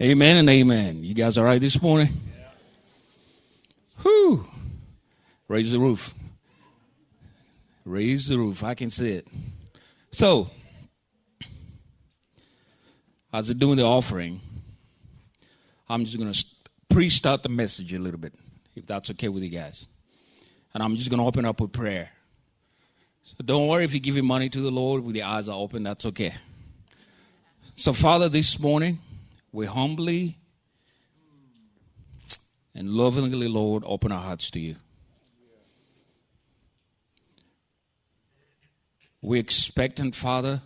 [0.00, 1.04] Amen and amen.
[1.04, 2.08] You guys all right this morning?
[4.02, 4.44] Whew.
[5.46, 6.12] Raise the roof.
[7.84, 8.64] Raise the roof.
[8.64, 9.28] I can see it.
[10.10, 10.50] So,
[13.32, 14.40] as they're doing the offering,
[15.88, 16.44] I'm just going to
[16.90, 18.34] pre start the message a little bit,
[18.74, 19.86] if that's okay with you guys.
[20.74, 22.10] And I'm just going to open up with prayer.
[23.22, 25.56] So, don't worry if you give your money to the Lord with your eyes are
[25.56, 26.34] open, that's okay.
[27.76, 28.98] So, Father, this morning,
[29.54, 30.36] we humbly
[32.74, 34.74] and lovingly, Lord, open our hearts to you.
[39.22, 40.60] We expectant, Father,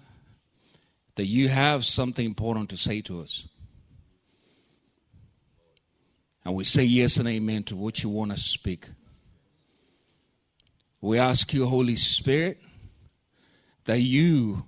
[1.17, 3.47] that you have something important to say to us.
[6.47, 8.89] And we say yes and amen to what you want to speak.
[11.03, 12.59] We ask you, Holy Spirit,
[13.85, 14.65] that you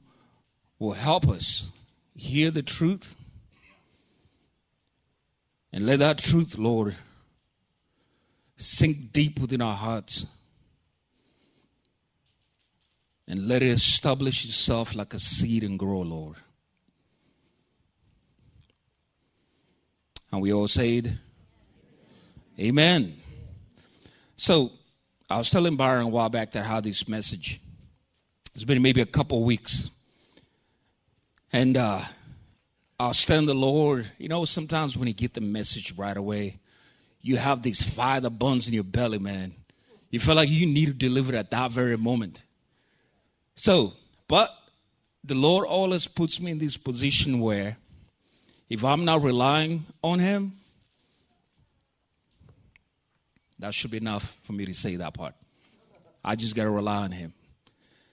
[0.79, 1.71] will help us
[2.15, 3.17] hear the truth
[5.73, 6.97] and let that truth, Lord,
[8.57, 10.27] sink deep within our hearts.
[13.29, 16.37] And let it establish itself like a seed and grow, Lord.
[20.33, 21.19] And we all said,
[22.59, 23.17] Amen.
[24.37, 24.73] So,
[25.29, 27.61] I was telling Byron a while back that I had this message.
[28.55, 29.89] It's been maybe a couple weeks.
[31.53, 32.01] And uh,
[33.01, 34.11] I'll stand the Lord.
[34.19, 36.59] You know, sometimes when you get the message right away,
[37.23, 39.55] you have these fire that burns in your belly, man.
[40.11, 42.43] You feel like you need to deliver at that very moment.
[43.55, 43.95] So,
[44.29, 44.55] but
[45.25, 47.79] the Lord always puts me in this position where
[48.69, 50.53] if I'm not relying on Him,
[53.61, 55.33] that should be enough for me to say that part.
[56.23, 57.33] I just got to rely on Him.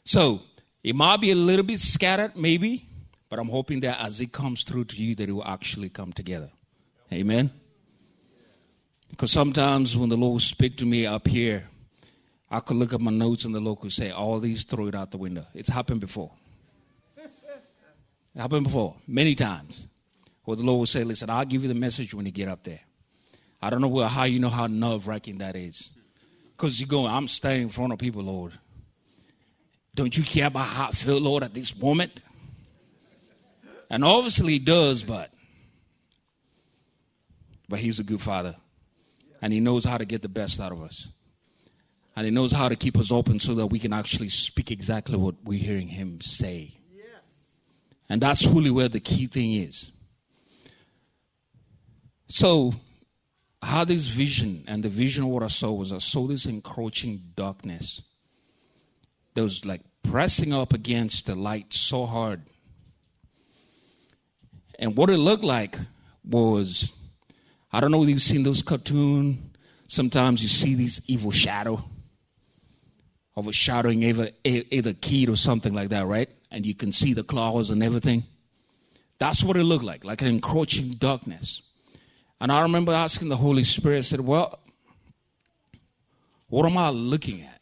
[0.05, 0.43] So,
[0.81, 2.88] it might be a little bit scattered, maybe,
[3.30, 6.14] but I'm hoping that as it comes through to you, that it will actually come
[6.14, 6.50] together.
[7.11, 7.52] Amen.
[9.09, 11.67] Because sometimes when the Lord will speak to me up here,
[12.50, 14.95] I could look at my notes and the Lord could say, all these, throw it
[14.95, 15.45] out the window.
[15.54, 16.32] It's happened before.
[17.17, 19.88] It happened before, many times.
[20.44, 22.64] Where the Lord will say, listen, I'll give you the message when you get up
[22.64, 22.80] there.
[23.61, 25.89] I don't know how you know how nerve wracking that is.
[26.55, 28.54] Because you're going, I'm standing in front of people, Lord.
[29.95, 32.21] Don't you care about how I feel, Lord, at this moment?
[33.89, 35.31] And obviously he does, but
[37.70, 38.55] but he's a good father.
[39.42, 41.09] And he knows how to get the best out of us.
[42.15, 45.17] And he knows how to keep us open so that we can actually speak exactly
[45.17, 46.80] what we're hearing him say.
[46.95, 47.05] Yes.
[48.09, 49.92] And that's really where the key thing is.
[52.27, 52.73] So,
[53.61, 57.33] how this vision and the vision of what I saw was I saw this encroaching
[57.36, 58.02] darkness
[59.33, 62.43] that was like pressing up against the light so hard
[64.80, 65.77] and what it looked like
[66.23, 66.92] was,
[67.71, 69.52] I don't know if you've seen those cartoon.
[69.88, 71.83] Sometimes you see these evil shadow
[73.36, 76.30] overshadowing either, either kid or something like that, right?
[76.52, 78.23] And you can see the claws and everything.
[79.20, 81.61] That's what it looked like, like an encroaching darkness.
[82.39, 84.59] And I remember asking the Holy Spirit, I said, Well,
[86.49, 87.57] what am I looking at?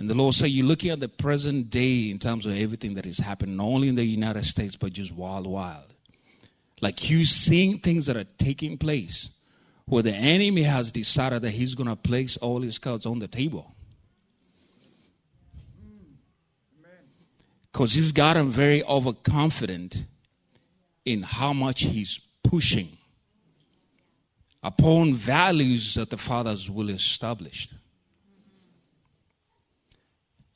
[0.00, 3.04] And the Lord said, You're looking at the present day in terms of everything that
[3.04, 5.92] is happening, not only in the United States, but just wild, wild.
[6.80, 9.28] Like you seeing things that are taking place
[9.84, 13.28] where the enemy has decided that he's going to place all his cards on the
[13.28, 13.74] table.
[15.84, 16.14] Mm.
[17.70, 20.06] Because he's gotten very overconfident
[21.04, 22.96] in how much he's pushing
[24.62, 27.74] upon values that the Father's will established.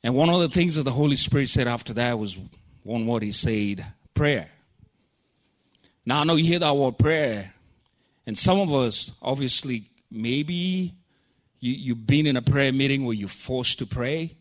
[0.05, 2.37] And one of the things that the Holy Spirit said after that was
[2.83, 4.51] one word he said, prayer.
[6.05, 7.55] Now I know you hear that word prayer,
[8.27, 10.93] and some of us, obviously, maybe
[11.59, 14.35] you, you've been in a prayer meeting where you're forced to pray,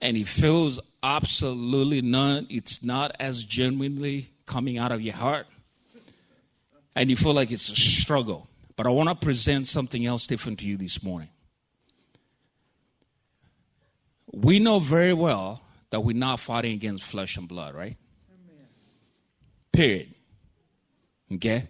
[0.00, 5.46] and it feels absolutely none, it's not as genuinely coming out of your heart,
[6.96, 8.48] and you feel like it's a struggle.
[8.76, 11.28] But I want to present something else different to you this morning
[14.32, 17.96] we know very well that we're not fighting against flesh and blood, right?
[18.30, 18.66] Amen.
[19.72, 20.14] Period.
[21.34, 21.68] Okay?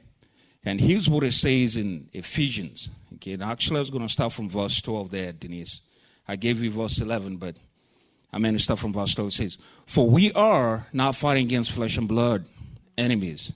[0.64, 2.88] And here's what it says in Ephesians.
[3.14, 5.80] Okay, and actually, I was going to start from verse 12 there, Denise.
[6.26, 7.56] I gave you verse 11, but
[8.32, 9.28] I'm going to start from verse 12.
[9.28, 12.46] It says, For we are not fighting against flesh and blood
[12.98, 13.52] enemies,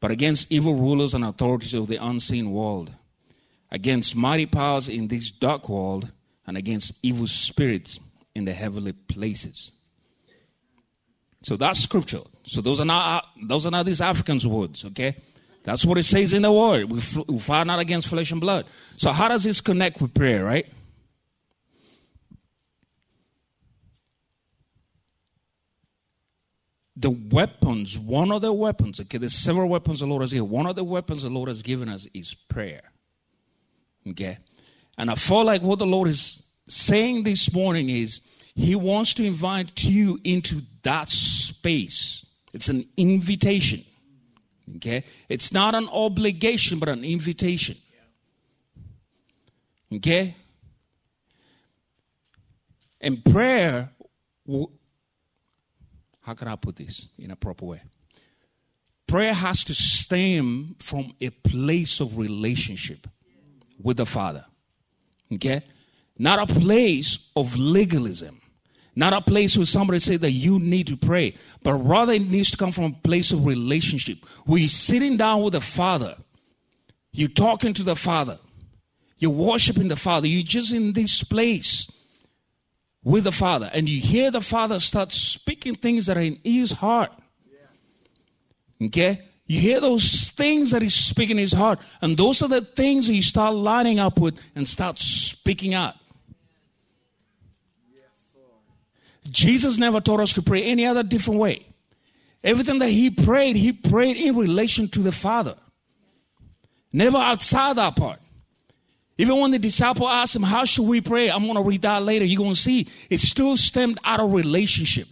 [0.00, 2.92] but against evil rulers and authorities of the unseen world,
[3.70, 6.10] against mighty powers in this dark world,
[6.46, 8.00] and against evil spirits
[8.38, 9.72] in the heavenly places.
[11.42, 12.22] So that's scripture.
[12.44, 15.16] So those are not uh, those are not these Africans' words, okay?
[15.64, 16.90] That's what it says in the word.
[16.90, 18.64] We, we fight not against flesh and blood.
[18.96, 20.66] So how does this connect with prayer, right?
[27.00, 30.50] the weapons, one of the weapons, okay, there's several weapons the Lord has given.
[30.50, 32.90] One of the weapons the Lord has given us is prayer.
[34.08, 34.38] Okay?
[34.96, 38.20] And I feel like what the Lord is saying this morning is
[38.54, 42.24] He wants to invite you into that space.
[42.52, 43.84] It's an invitation.
[44.76, 45.04] Okay?
[45.28, 47.76] It's not an obligation, but an invitation.
[49.92, 50.36] Okay?
[53.00, 53.90] And prayer
[56.28, 57.80] how can I put this in a proper way?
[59.06, 63.06] Prayer has to stem from a place of relationship
[63.80, 64.44] with the Father.
[65.32, 65.62] Okay?
[66.18, 68.40] Not a place of legalism.
[68.96, 72.50] Not a place where somebody say that you need to pray, but rather it needs
[72.50, 76.16] to come from a place of relationship where you're sitting down with the Father,
[77.12, 78.40] you're talking to the Father,
[79.18, 81.88] you're worshiping the Father, you're just in this place
[83.04, 86.72] with the Father, and you hear the Father start speaking things that are in his
[86.72, 87.12] heart.
[88.82, 89.22] Okay?
[89.46, 93.08] You hear those things that he's speaking in his heart, and those are the things
[93.08, 95.94] you start lining up with and start speaking out.
[99.30, 101.66] Jesus never taught us to pray any other different way.
[102.42, 105.56] Everything that he prayed, he prayed in relation to the Father,
[106.92, 108.20] never outside that part.
[109.20, 111.28] Even when the disciple asked him, How should we pray?
[111.28, 112.24] I'm going to read that later.
[112.24, 115.08] You're going to see it still stemmed out of relationship.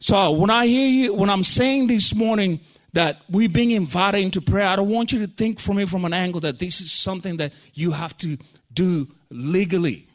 [0.00, 2.60] So when I hear you, when I'm saying this morning
[2.94, 6.06] that we're being invited into prayer, I don't want you to think from it from
[6.06, 8.38] an angle that this is something that you have to
[8.72, 10.07] do legally.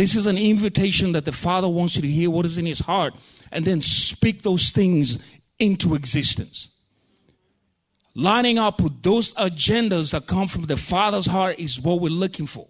[0.00, 2.80] This is an invitation that the Father wants you to hear what is in His
[2.80, 3.14] heart
[3.52, 5.18] and then speak those things
[5.58, 6.70] into existence
[8.14, 12.46] lining up with those agendas that come from the Father's heart is what we're looking
[12.46, 12.68] for.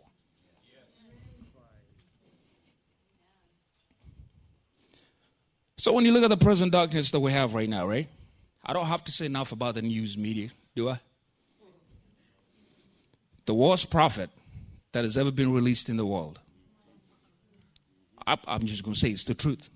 [5.78, 8.08] So when you look at the present darkness that we have right now, right?
[8.64, 11.00] I don't have to say enough about the news media, do I?
[13.46, 14.28] The worst prophet
[14.92, 16.38] that has ever been released in the world.
[18.46, 19.68] I, am just going to say it's the truth.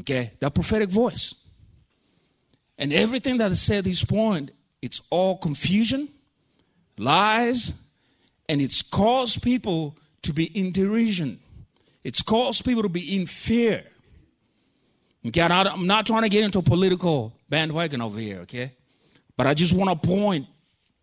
[0.00, 0.32] Okay?
[0.40, 1.34] That prophetic voice.
[2.78, 6.08] And everything that is said at this point, it's all confusion,
[6.96, 7.74] lies,
[8.48, 11.40] and it's caused people to be in derision.
[12.02, 13.84] It's caused people to be in fear.
[15.26, 18.72] Okay, I'm not trying to get into a political bandwagon over here, okay?
[19.36, 20.46] But I just want to point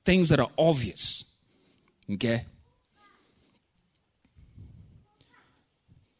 [0.05, 1.23] things that are obvious.
[2.11, 2.45] Okay?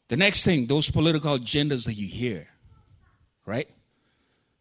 [0.07, 2.47] The next thing, those political agendas that you hear,
[3.45, 3.67] right?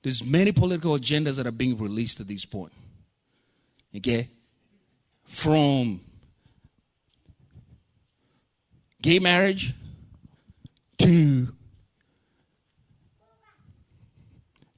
[0.02, 2.72] There's many political agendas that are being released at this point.
[3.94, 4.28] Okay?
[5.24, 6.00] From
[9.02, 9.74] gay marriage
[10.98, 11.52] to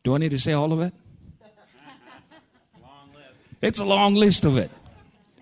[0.05, 0.95] do I need to say all of it?
[3.61, 4.71] It's a long list of it.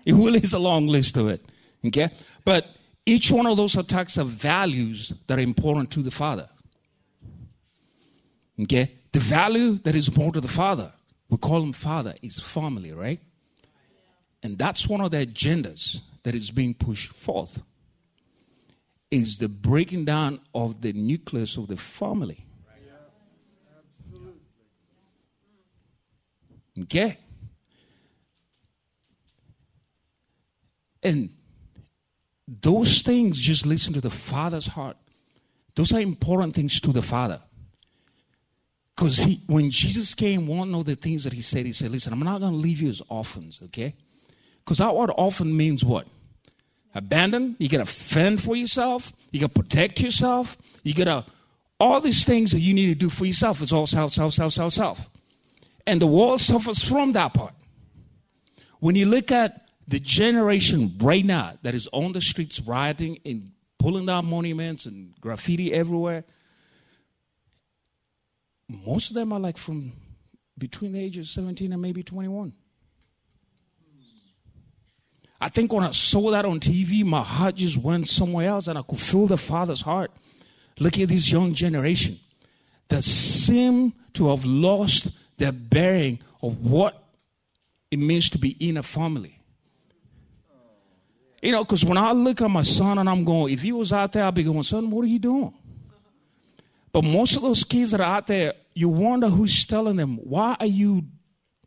[0.05, 1.45] It really is a long list of it.
[1.85, 2.09] Okay?
[2.43, 2.67] But
[3.07, 6.49] each one of those attacks have values that are important to the Father.
[8.59, 8.91] Okay?
[9.13, 10.91] The value that is important to the Father,
[11.29, 13.21] we call him Father, is family, right?
[14.43, 17.63] And that's one of the agendas that is being pushed forth
[19.09, 22.45] is the breaking down of the nucleus of the family.
[26.81, 27.17] Okay?
[31.01, 31.36] And
[32.47, 34.97] those things, just listen to the Father's heart.
[35.75, 37.41] Those are important things to the Father.
[38.95, 42.19] Because when Jesus came, one of the things that he said, he said, Listen, I'm
[42.19, 43.93] not going to leave you as orphans, okay?
[44.63, 46.07] Because that word orphan means what?
[46.95, 47.55] Abandon.
[47.59, 49.13] You got to fend for yourself.
[49.31, 50.57] You got to protect yourself.
[50.83, 51.31] You got to,
[51.79, 53.61] all these things that you need to do for yourself.
[53.61, 55.09] It's all self, self, self, self, self.
[55.85, 57.53] And the world suffers from that part.
[58.79, 63.51] When you look at the generation right now that is on the streets rioting and
[63.79, 66.25] pulling down monuments and graffiti everywhere,
[68.67, 69.93] most of them are like from
[70.57, 72.53] between the ages of 17 and maybe 21.
[75.39, 78.77] I think when I saw that on TV, my heart just went somewhere else and
[78.77, 80.11] I could feel the Father's heart
[80.79, 82.19] looking at this young generation
[82.89, 87.03] that seem to have lost their bearing of what
[87.91, 89.36] it means to be in a family.
[91.41, 93.93] You know, because when I look at my son and I'm going, if he was
[93.93, 95.53] out there, I'd be going, son, what are you doing?
[96.91, 100.57] But most of those kids that are out there, you wonder who's telling them, why
[100.59, 101.03] are you,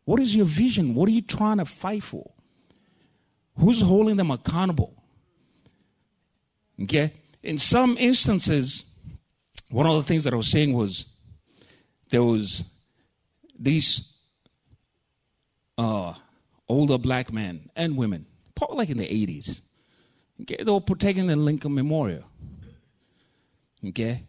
[0.03, 0.93] what is your vision?
[0.93, 2.31] What are you trying to fight for?
[3.57, 4.93] Who's holding them accountable?
[6.81, 7.13] Okay?
[7.43, 8.83] In some instances,
[9.69, 11.05] one of the things that I was saying was
[12.09, 12.63] there was
[13.57, 14.11] these
[15.77, 16.13] uh,
[16.67, 19.61] older black men and women, probably like in the 80s.
[20.41, 20.63] Okay?
[20.63, 22.23] They were protecting the Lincoln Memorial.
[23.85, 24.25] Okay?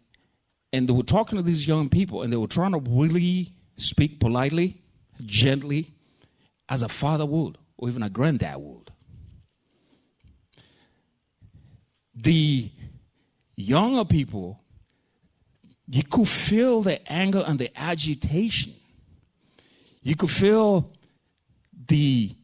[0.73, 4.21] And they were talking to these young people and they were trying to really speak
[4.21, 4.83] politely,
[5.25, 5.93] gently,
[6.69, 8.91] as a father would, or even a granddad would.
[12.15, 12.71] The
[13.57, 14.61] younger people,
[15.89, 18.75] you could feel the anger and the agitation.
[20.03, 20.91] You could feel
[21.87, 22.35] the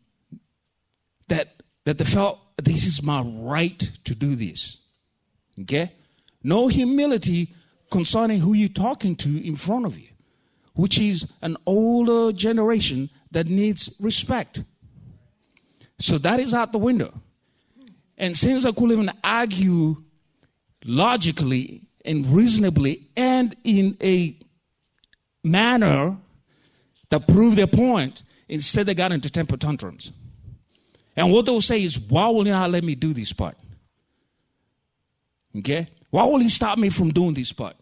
[1.88, 4.76] that they felt this is my right to do this.
[5.58, 5.90] Okay?
[6.42, 7.54] No humility
[7.90, 10.08] concerning who you're talking to in front of you,
[10.74, 14.64] which is an older generation that needs respect.
[15.98, 17.22] So that is out the window.
[18.18, 20.02] And since I could even argue
[20.84, 24.36] logically and reasonably and in a
[25.42, 26.18] manner
[27.08, 30.12] that proved their point, instead they got into temper tantrums.
[31.18, 33.56] And what they'll say is, why will you not let me do this part?
[35.56, 35.88] Okay?
[36.10, 37.74] Why will he stop me from doing this part?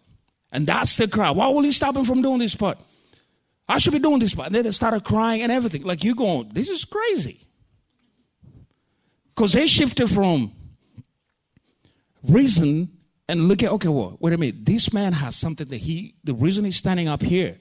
[0.51, 1.31] And that's the cry.
[1.33, 2.79] Why will he stop me from doing this part?
[3.69, 4.47] I should be doing this part.
[4.47, 5.83] And then they started crying and everything.
[5.83, 7.43] Like you going, this is crazy.
[9.35, 10.53] Because they shifted from
[12.23, 12.89] reason
[13.29, 14.65] and look at, okay, well, wait a minute.
[14.65, 17.59] This man has something that he, the reason he's standing up here,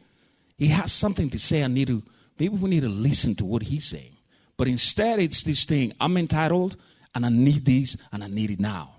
[0.57, 1.65] he has something to say.
[1.65, 2.01] I need to,
[2.39, 4.14] maybe we need to listen to what he's saying.
[4.57, 6.77] But instead, it's this thing I'm entitled
[7.13, 8.95] and I need this and I need it now.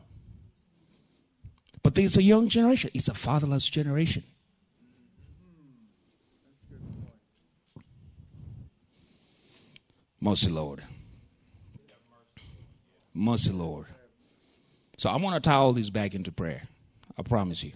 [1.82, 4.24] But there's a young generation, it's a fatherless generation.
[10.20, 10.82] Mercy, Lord.
[13.14, 13.86] Mercy, Lord.
[14.98, 16.62] So I want to tie all this back into prayer.
[17.16, 17.72] I promise you.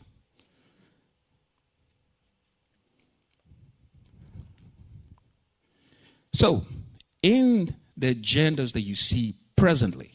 [6.32, 6.64] So,
[7.22, 10.12] in the agendas that you see presently,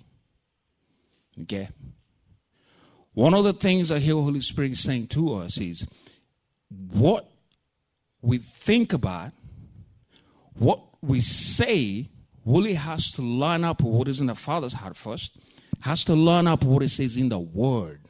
[1.44, 1.70] okay,
[3.14, 5.88] one of the things I hear Holy Spirit saying to us is
[6.92, 7.30] what
[8.22, 9.32] we think about,
[10.58, 12.10] what we say,
[12.46, 15.38] really has to line up with what is in the Father's heart first
[15.82, 18.02] has to line up what it says in the Word.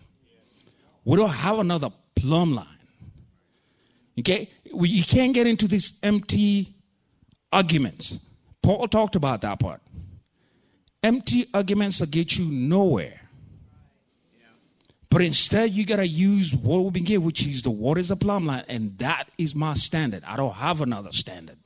[1.03, 2.67] We don't have another plumb line.
[4.19, 4.49] Okay?
[4.73, 6.73] We, you can't get into these empty
[7.51, 8.17] arguments.
[8.65, 9.79] Paul talked about that part.
[11.03, 13.21] Empty arguments that get you nowhere.
[15.07, 18.07] But instead, you got to use what we've been given, which is the word is
[18.07, 20.23] the plumb line, and that is my standard.
[20.25, 21.57] I don't have another standard.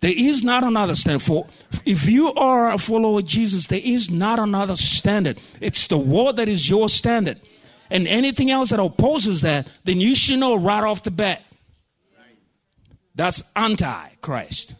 [0.00, 1.22] There is not another standard.
[1.22, 1.46] For
[1.86, 5.40] if you are a follower of Jesus, there is not another standard.
[5.58, 7.40] It's the word that is your standard.
[7.88, 11.42] And anything else that opposes that, then you should know right off the bat.
[13.14, 14.74] That's anti-Christ.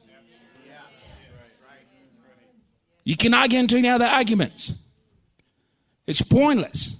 [3.11, 4.73] You cannot get into any other arguments.
[6.07, 6.95] It's pointless.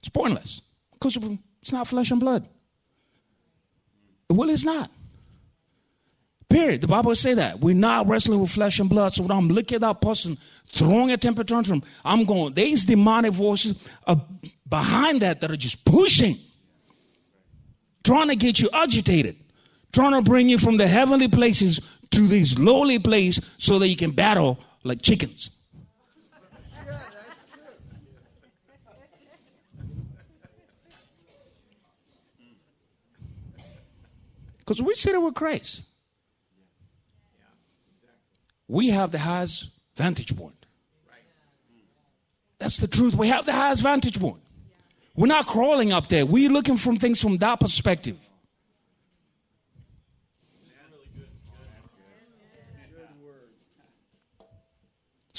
[0.00, 0.62] It's pointless
[0.94, 1.18] because
[1.60, 2.48] it's not flesh and blood.
[4.30, 4.90] Well, it's not.
[6.48, 6.80] Period.
[6.80, 7.60] The Bible say that.
[7.60, 9.12] We're not wrestling with flesh and blood.
[9.12, 10.38] So when I'm looking at that person
[10.72, 13.76] throwing a temper tantrum, I'm going, there's demonic voices
[14.06, 14.16] uh,
[14.66, 16.38] behind that that are just pushing,
[18.02, 19.36] trying to get you agitated,
[19.92, 21.80] trying to bring you from the heavenly places
[22.10, 25.50] to these lowly place so that you can battle like chickens.
[34.58, 35.82] Because we sit with Christ.
[38.68, 40.54] We have the highest vantage point.
[42.58, 43.14] That's the truth.
[43.14, 44.40] We have the highest vantage point.
[45.16, 46.24] We're not crawling up there.
[46.24, 48.16] We're looking from things from that perspective.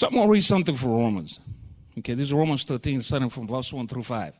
[0.04, 1.40] So I'm going to read something from Romans.
[1.98, 4.34] Okay, this is Romans 13, starting from verse 1 through 5.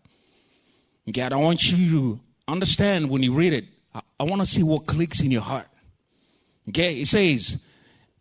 [1.08, 3.66] Okay, I want you to understand when you read it
[3.96, 5.70] I, I want to see what clicks in your heart.
[6.68, 7.60] Okay, it says,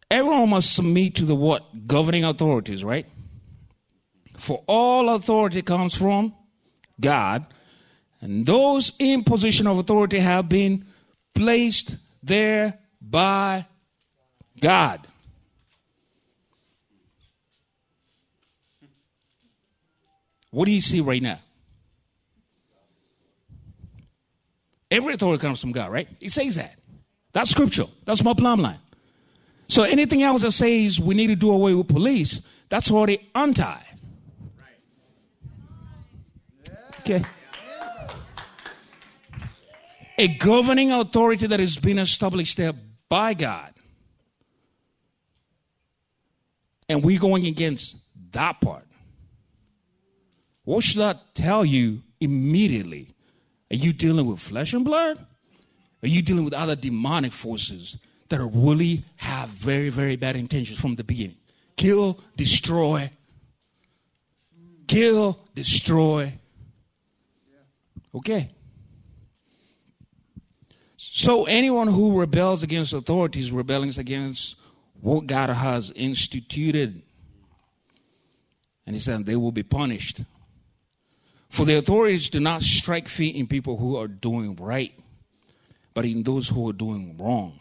[0.09, 1.89] everyone must submit to the what?
[1.89, 3.07] Governing authorities, right?
[4.39, 6.37] For all authority comes from
[7.01, 7.45] God,
[8.21, 10.87] and those in position of authority have been
[11.35, 13.67] placed there by
[14.61, 15.09] God.
[20.53, 21.41] What do you see right now?
[24.91, 26.07] Every authority comes from God, right?
[26.21, 26.79] He says that.
[27.33, 27.91] That's scriptural.
[28.05, 28.79] That's my plumb line.
[29.69, 33.79] So anything else that says we need to do away with police, that's already anti.
[37.01, 37.25] Okay.
[40.19, 42.75] A governing authority that has been established there
[43.09, 43.73] by God.
[46.91, 47.97] And we're going against
[48.33, 48.85] that part.
[50.65, 53.15] What should I tell you immediately?
[53.71, 55.25] Are you dealing with flesh and blood?
[56.03, 57.97] Are you dealing with other demonic forces
[58.29, 61.37] that are really have very, very bad intentions from the beginning?
[61.77, 63.11] Kill, destroy.
[64.87, 66.35] Kill, destroy.
[68.15, 68.51] Okay.
[70.97, 74.57] So anyone who rebels against authorities rebelling against
[75.01, 77.03] what God has instituted.
[78.87, 80.23] And he said they will be punished.
[81.53, 84.99] For the authorities do not strike feet in people who are doing right,
[85.93, 87.61] but in those who are doing wrong.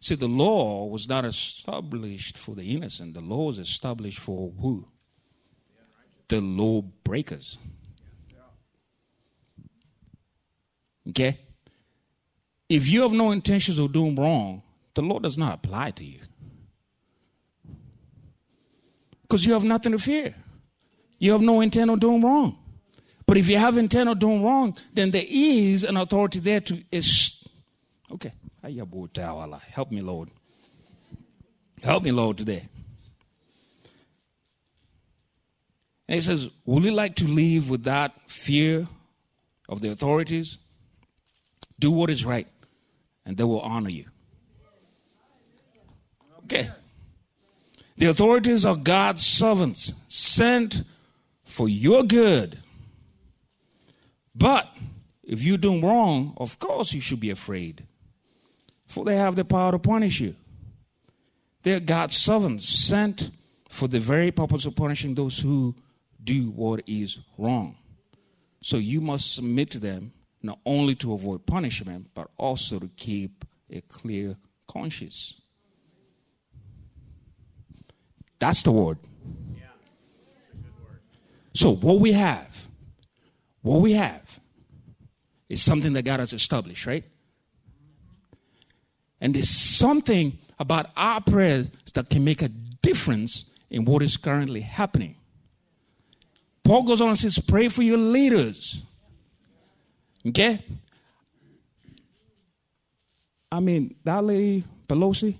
[0.00, 4.88] See, the law was not established for the innocent, the law was established for who?
[6.28, 7.58] The law breakers.
[11.10, 11.40] Okay?
[12.70, 14.62] If you have no intentions of doing wrong,
[14.94, 16.20] the law does not apply to you.
[19.20, 20.34] Because you have nothing to fear.
[21.18, 22.60] You have no intent of doing wrong.
[23.32, 26.84] But if you have intent of doing wrong, then there is an authority there to.
[26.92, 27.42] Is,
[28.10, 28.34] okay.
[28.62, 30.28] Help me, Lord.
[31.82, 32.68] Help me, Lord, today.
[36.06, 38.86] And he says, Would you like to live without fear
[39.66, 40.58] of the authorities?
[41.78, 42.48] Do what is right,
[43.24, 44.10] and they will honor you.
[46.44, 46.70] Okay.
[47.96, 50.84] The authorities are God's servants sent
[51.46, 52.61] for your good
[54.34, 54.74] but
[55.22, 57.86] if you do wrong, of course you should be afraid,
[58.86, 60.34] for they have the power to punish you.
[61.62, 63.30] They're God's servants sent
[63.68, 65.74] for the very purpose of punishing those who
[66.22, 67.76] do what is wrong.
[68.62, 73.44] So you must submit to them not only to avoid punishment, but also to keep
[73.70, 75.34] a clear conscience.
[78.38, 78.98] That's the word.
[79.54, 79.66] Yeah.
[80.84, 81.00] word.
[81.54, 82.68] So, what we have
[83.62, 84.40] what we have
[85.48, 87.04] is something that God has established, right?
[89.20, 94.60] And there's something about our prayers that can make a difference in what is currently
[94.60, 95.14] happening.
[96.64, 98.82] Paul goes on and says, Pray for your leaders.
[100.26, 100.64] Okay?
[103.50, 105.36] I mean, that lady, Pelosi.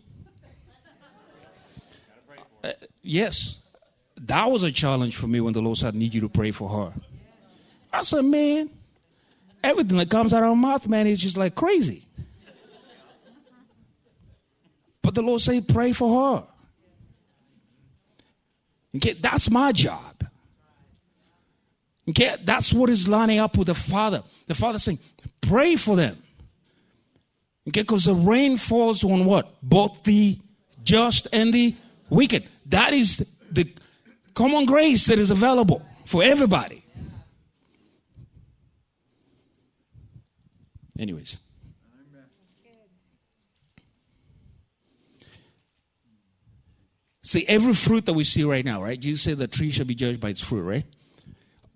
[2.63, 3.57] Uh, yes,
[4.17, 6.53] that was a challenge for me when the Lord said, I need you to pray
[6.53, 6.93] for her.
[7.93, 8.71] I said, man,
[9.63, 12.07] everything that comes out of our mouth, man, is just like crazy.
[15.03, 16.47] But the Lord said, pray for her.
[18.97, 20.27] Okay, that's my job.
[22.09, 24.23] Okay, that's what is lining up with the Father.
[24.47, 24.99] The Father saying,
[25.41, 26.23] pray for them.
[27.69, 29.55] Okay, because the rain falls on what?
[29.63, 30.39] Both the
[30.83, 31.77] just and the
[32.11, 32.49] wicked.
[32.67, 33.73] That is the
[34.35, 36.82] common grace that is available for everybody.
[41.03, 41.37] Anyways.
[47.25, 49.01] See, every fruit that we see right now, right?
[49.01, 50.85] Jesus said the tree shall be judged by its fruit, right?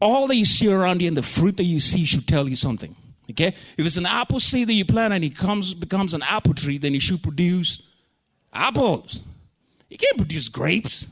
[0.00, 2.54] All that you see around you and the fruit that you see should tell you
[2.54, 2.94] something.
[3.28, 3.54] Okay?
[3.76, 6.78] If it's an apple seed that you plant and it comes becomes an apple tree,
[6.78, 7.82] then it should produce
[8.52, 9.22] apples.
[9.88, 11.06] You can't produce grapes.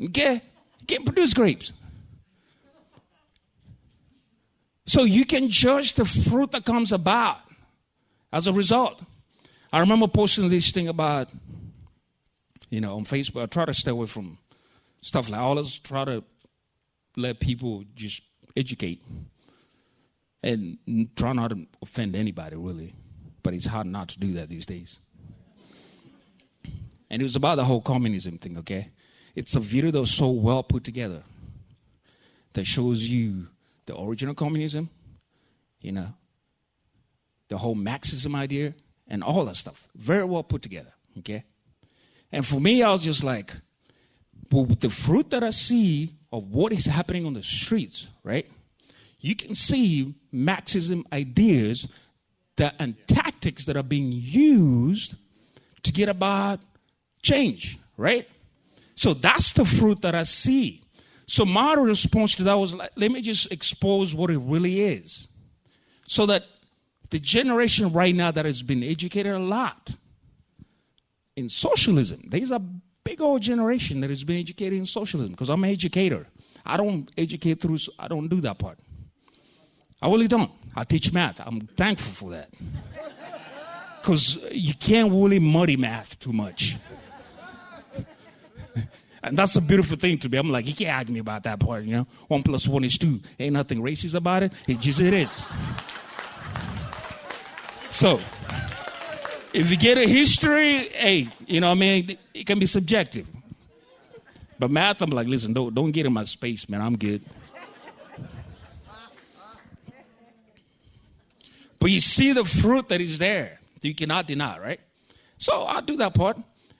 [0.00, 0.34] Okay?
[0.80, 1.72] You can't produce grapes.
[4.86, 7.38] So you can judge the fruit that comes about
[8.32, 9.02] as a result.
[9.72, 11.30] I remember posting this thing about,
[12.68, 13.42] you know, on Facebook.
[13.42, 14.38] I try to stay away from
[15.00, 16.24] stuff like I always try to
[17.16, 18.22] let people just
[18.56, 19.02] educate
[20.42, 20.78] and
[21.16, 22.94] try not to offend anybody really.
[23.42, 24.98] But it's hard not to do that these days.
[27.10, 28.90] And it was about the whole communism thing, okay?
[29.34, 31.22] It's a video that was so well put together
[32.54, 33.48] that shows you
[33.86, 34.90] the original communism,
[35.80, 36.14] you know,
[37.48, 38.74] the whole Marxism idea,
[39.08, 39.88] and all that stuff.
[39.94, 41.44] Very well put together, okay?
[42.30, 43.54] And for me, I was just like,
[44.50, 48.50] well, the fruit that I see of what is happening on the streets, right?
[49.20, 51.86] You can see Marxism ideas
[52.56, 55.14] that and tactics that are being used
[55.82, 56.60] to get about
[57.22, 58.28] change, right?
[58.94, 60.81] So that's the fruit that I see.
[61.32, 65.28] So my response to that was like, let me just expose what it really is.
[66.06, 66.44] So that
[67.08, 69.92] the generation right now that has been educated a lot
[71.34, 72.58] in socialism, there's a
[73.02, 76.26] big old generation that has been educated in socialism because I'm an educator.
[76.66, 78.78] I don't educate through, I don't do that part.
[80.02, 80.50] I really don't.
[80.76, 81.40] I teach math.
[81.40, 82.50] I'm thankful for that.
[84.02, 86.76] Because you can't really muddy math too much.
[89.22, 90.38] And that's a beautiful thing to me.
[90.38, 92.06] I'm like, you can't argue me about that part, you know?
[92.28, 93.20] One plus one is two.
[93.38, 94.52] Ain't nothing racist about it.
[94.66, 95.32] It just it is.
[97.90, 98.20] So,
[99.52, 102.18] if you get a history, hey, you know what I mean?
[102.34, 103.26] It can be subjective.
[104.58, 106.80] But math, I'm like, listen, don't, don't get in my space, man.
[106.80, 107.22] I'm good.
[111.78, 113.58] But you see the fruit that is there.
[113.82, 114.80] You cannot deny, right?
[115.38, 116.38] So I'll do that part.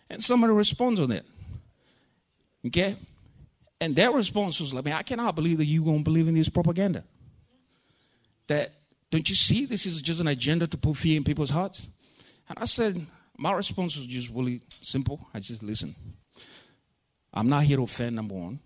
[0.09, 1.27] And somebody responds on it.
[2.67, 2.97] Okay?
[3.81, 6.35] And their response was like, man, I cannot believe that you're going to believe in
[6.35, 7.05] this propaganda.
[8.47, 8.73] That,
[9.11, 11.89] don't you see this is just an agenda to put fear in people's hearts?
[12.49, 13.05] And I said,
[13.37, 15.27] my response was just really simple.
[15.35, 15.97] I just listen.
[17.35, 18.61] I'm not here to offend, number one.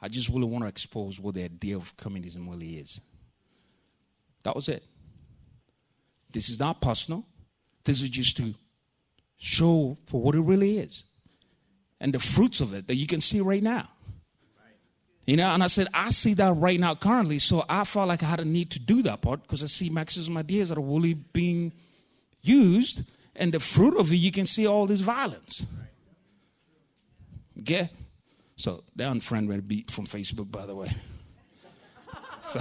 [0.00, 3.00] I just really want to expose what the idea of communism really is.
[4.44, 4.82] That was it.
[6.32, 7.24] This is not personal.
[7.84, 8.54] This is just to
[9.36, 11.04] show for what it really is
[12.02, 13.88] and the fruits of it that you can see right now.
[15.24, 18.24] You know, and I said, I see that right now currently, so I felt like
[18.24, 20.82] I had a need to do that part because I see Marxism ideas that are
[20.82, 21.72] really being
[22.42, 23.04] used,
[23.36, 25.64] and the fruit of it, you can see all this violence.
[27.60, 27.88] Okay?
[28.56, 30.94] So they're unfriend me beat from Facebook, by the way.
[32.44, 32.60] So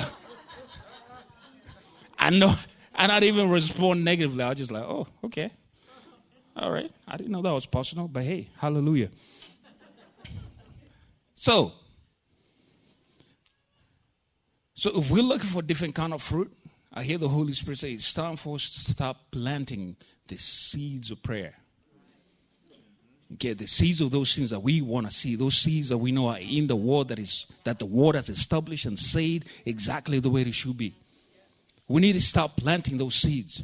[2.20, 2.54] I know,
[2.94, 4.44] I didn't even respond negatively.
[4.44, 5.50] I was just like, oh, okay.
[6.56, 6.92] All right.
[7.08, 9.10] I didn't know that was personal, but hey, hallelujah.
[11.42, 11.72] So,
[14.76, 16.56] so if we're looking for different kind of fruit,
[16.94, 19.96] I hear the Holy Spirit say it's time for us to start planting
[20.28, 21.56] the seeds of prayer.
[23.40, 26.12] Get the seeds of those things that we want to see, those seeds that we
[26.12, 30.20] know are in the word that is that the word has established and said exactly
[30.20, 30.94] the way it should be.
[31.88, 33.64] We need to start planting those seeds.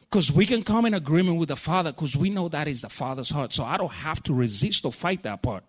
[0.00, 2.88] Because we can come in agreement with the Father because we know that is the
[2.88, 3.52] Father's heart.
[3.52, 5.62] So I don't have to resist or fight that part.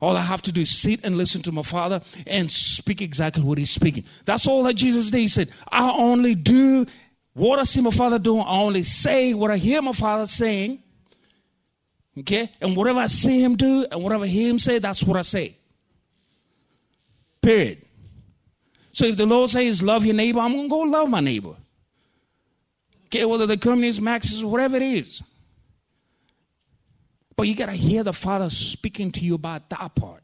[0.00, 3.42] All I have to do is sit and listen to my Father and speak exactly
[3.42, 4.04] what He's speaking.
[4.24, 5.18] That's all that Jesus did.
[5.18, 6.86] He said, I only do
[7.34, 8.40] what I see my Father doing.
[8.40, 10.82] I only say what I hear my Father saying.
[12.18, 12.50] Okay?
[12.60, 15.22] And whatever I see him do and whatever I hear him say, that's what I
[15.22, 15.56] say.
[17.42, 17.82] Period.
[18.92, 21.56] So if the Lord says love your neighbor, I'm going to go love my neighbor.
[23.06, 25.22] Okay, whether the communist, Marxist, whatever it is.
[27.36, 30.22] But you got to hear the Father speaking to you about that part.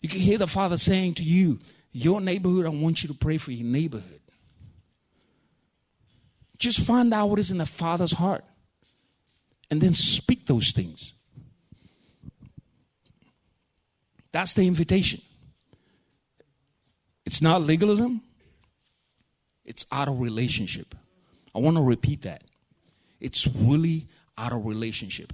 [0.00, 1.60] You can hear the Father saying to you,
[1.92, 4.20] Your neighborhood, I want you to pray for your neighborhood.
[6.58, 8.44] Just find out what is in the Father's heart
[9.70, 11.14] and then speak those things.
[14.32, 15.20] That's the invitation.
[17.24, 18.22] It's not legalism,
[19.64, 20.94] it's out of relationship.
[21.54, 22.42] I want to repeat that.
[23.22, 25.32] It's really out of relationship.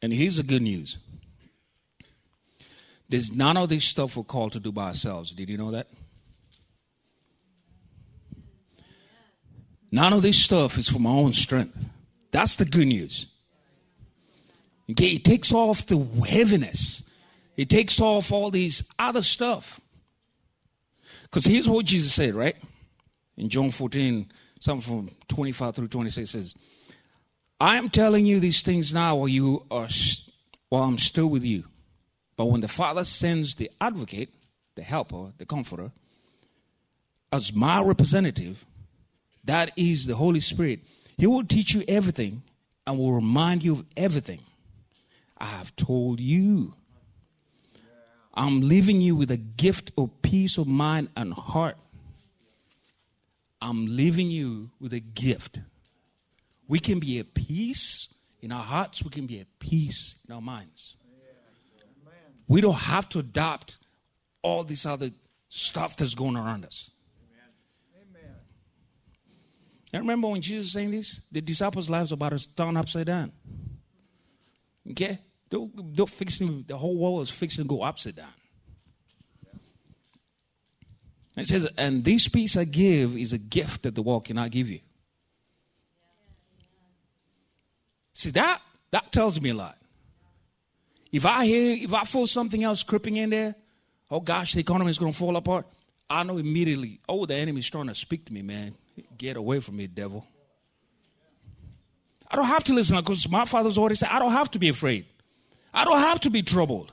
[0.00, 0.96] And here's the good news.
[3.08, 5.34] There's none of this stuff we're called to do by ourselves.
[5.34, 5.88] Did you know that?
[9.90, 11.76] None of this stuff is from our own strength.
[12.30, 13.26] That's the good news.
[14.90, 17.02] Okay, it takes off the heaviness.
[17.56, 19.80] It takes off all these other stuff.
[21.22, 22.56] Because here's what Jesus said, right?
[23.36, 26.54] In John 14, something from 25 through 26 says,
[27.60, 29.88] I am telling you these things now while you are
[30.68, 31.64] while I'm still with you.
[32.38, 34.30] But when the Father sends the advocate,
[34.76, 35.90] the helper, the comforter,
[37.32, 38.64] as my representative,
[39.44, 40.80] that is the Holy Spirit,
[41.16, 42.44] He will teach you everything
[42.86, 44.40] and will remind you of everything
[45.36, 46.74] I have told you.
[48.34, 51.76] I'm leaving you with a gift of peace of mind and heart.
[53.60, 55.58] I'm leaving you with a gift
[56.68, 58.08] we can be at peace
[58.40, 60.94] in our hearts, we can be at peace in our minds.
[62.48, 63.78] We don't have to adopt
[64.42, 65.10] all this other
[65.48, 66.90] stuff that's going around us.
[69.92, 71.20] And remember when Jesus was saying this?
[71.32, 73.32] The disciples' lives were about to turn upside down.
[74.90, 75.18] Okay?
[75.48, 78.32] They're, they're fixing, the whole world is fixing to go upside down.
[81.36, 84.68] It says, and this peace I give is a gift that the world cannot give
[84.68, 84.80] you.
[88.12, 89.78] See that that tells me a lot.
[91.10, 93.54] If I hear, if I feel something else creeping in there,
[94.10, 95.66] oh gosh, the economy is going to fall apart.
[96.10, 97.00] I know immediately.
[97.08, 98.74] Oh, the enemy is trying to speak to me, man.
[99.16, 100.26] Get away from me, devil.
[102.30, 104.68] I don't have to listen because my father's already said I don't have to be
[104.68, 105.06] afraid.
[105.72, 106.92] I don't have to be troubled.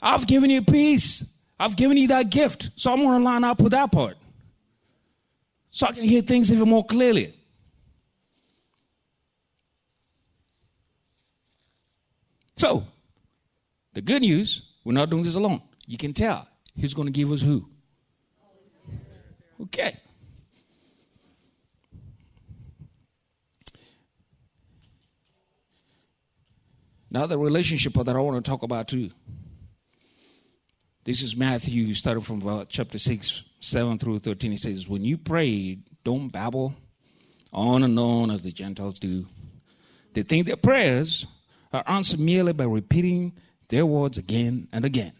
[0.00, 1.24] I've given you peace.
[1.58, 2.70] I've given you that gift.
[2.76, 4.16] So I'm going to line up with that part.
[5.70, 7.34] So I can hear things even more clearly.
[12.56, 12.84] So,
[13.94, 15.62] the good news, we're not doing this alone.
[15.86, 16.48] You can tell.
[16.74, 17.68] He's going to give us who?
[19.60, 19.98] Okay.
[27.10, 29.10] Now, the relationship that I want to talk about too.
[31.04, 34.52] This is Matthew, starting from chapter 6, 7 through 13.
[34.52, 36.74] He says, When you pray, don't babble
[37.52, 39.26] on and on as the Gentiles do.
[40.14, 41.26] They think their prayers
[41.72, 43.32] are answered merely by repeating
[43.72, 45.12] their words again and again.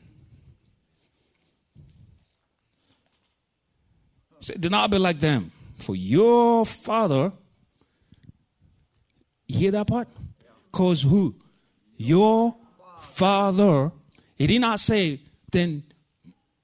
[4.41, 7.33] Say, do not be like them, for your father.
[9.47, 10.09] You hear that part?
[10.71, 11.35] Cause who?
[11.97, 12.55] Your
[13.01, 13.91] father.
[14.37, 15.85] He did not say, then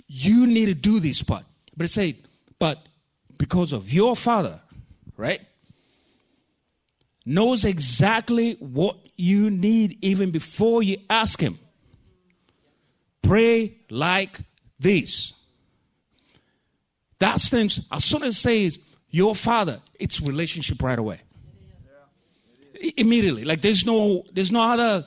[0.07, 1.45] you need to do this part.
[1.75, 2.17] But he said,
[2.59, 2.87] but
[3.39, 4.61] because of your father,
[5.17, 5.41] right?
[7.25, 11.59] Knows exactly what you need even before you ask him.
[13.23, 14.41] Pray like
[14.79, 15.35] this.
[17.19, 18.79] That stands, as soon as it says
[19.11, 21.21] your father, it's relationship right away.
[22.97, 23.45] Immediately.
[23.45, 25.07] Like there's no there's no other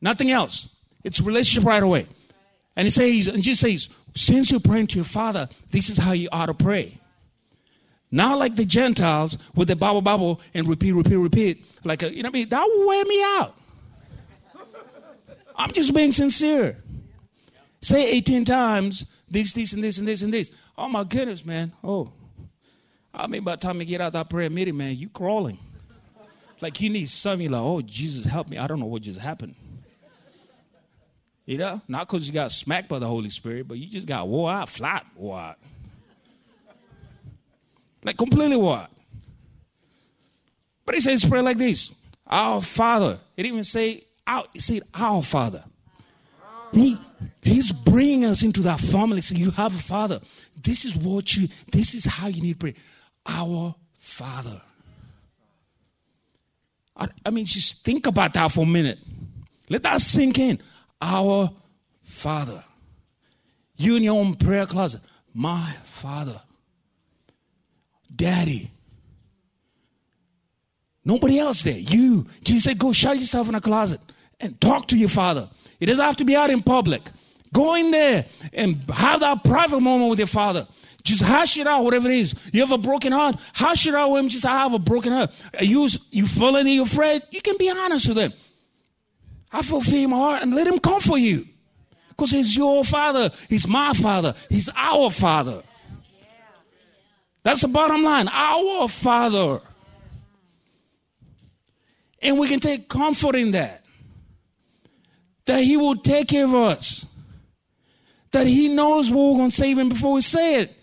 [0.00, 0.68] nothing else.
[1.02, 2.06] It's relationship right away.
[2.76, 6.12] And he says, and Jesus says, since you're praying to your father, this is how
[6.12, 6.98] you ought to pray.
[8.10, 11.66] Not like the Gentiles with the Bible, Bible, and repeat, repeat, repeat.
[11.84, 12.48] Like, a, you know what I mean?
[12.48, 13.54] That will wear me out.
[15.56, 16.82] I'm just being sincere.
[17.82, 20.50] Say 18 times this, this, and this, and this, and this.
[20.76, 21.72] Oh my goodness, man.
[21.82, 22.12] Oh.
[23.12, 25.58] I mean, by the time you get out that prayer meeting, man, you crawling.
[26.60, 28.58] Like you need something like, oh, Jesus, help me.
[28.58, 29.54] I don't know what just happened.
[31.46, 31.80] You know?
[31.88, 34.68] Not because you got smacked by the Holy Spirit, but you just got wore out,
[34.68, 35.56] flat out.
[38.04, 38.90] Like completely what?
[40.84, 41.94] But he says pray like this.
[42.26, 43.18] Our Father.
[43.36, 45.64] He didn't even say our, he said our Father.
[46.72, 46.98] He
[47.42, 49.20] he's bringing us into that family.
[49.20, 50.20] So you have a father.
[50.62, 52.74] This is what you this is how you need to pray.
[53.26, 54.62] Our Father.
[56.96, 58.98] I, I mean, just think about that for a minute.
[59.68, 60.60] Let that sink in.
[61.00, 61.50] Our
[62.02, 62.64] Father.
[63.76, 65.00] You in your own prayer closet.
[65.32, 66.40] My Father.
[68.14, 68.70] Daddy.
[71.04, 71.78] Nobody else there.
[71.78, 72.26] You.
[72.42, 74.00] Jesus said, go shut yourself in a closet
[74.40, 75.48] and talk to your father.
[75.80, 77.02] It doesn't have to be out in public.
[77.52, 80.68] Go in there and have that private moment with your father.
[81.02, 82.34] Just hash it out, whatever it is.
[82.52, 84.28] You have a broken heart, hash it out with him.
[84.28, 85.32] Just I have a broken heart.
[85.60, 87.22] You you feeling you're afraid?
[87.30, 88.32] You can be honest with him.
[89.50, 91.46] I feel fear in my heart and let him comfort you.
[92.10, 93.30] Because he's your father.
[93.48, 94.34] He's my father.
[94.50, 95.62] He's our father.
[97.42, 98.28] That's the bottom line.
[98.28, 99.60] Our Father.
[102.20, 103.82] And we can take comfort in that.
[105.50, 107.04] That He will take care of us.
[108.30, 110.76] That He knows what we're going to say even before we say it.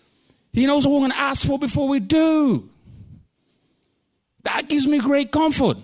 [0.52, 2.70] He knows what we're going to ask for before we do.
[4.44, 5.78] That gives me great comfort.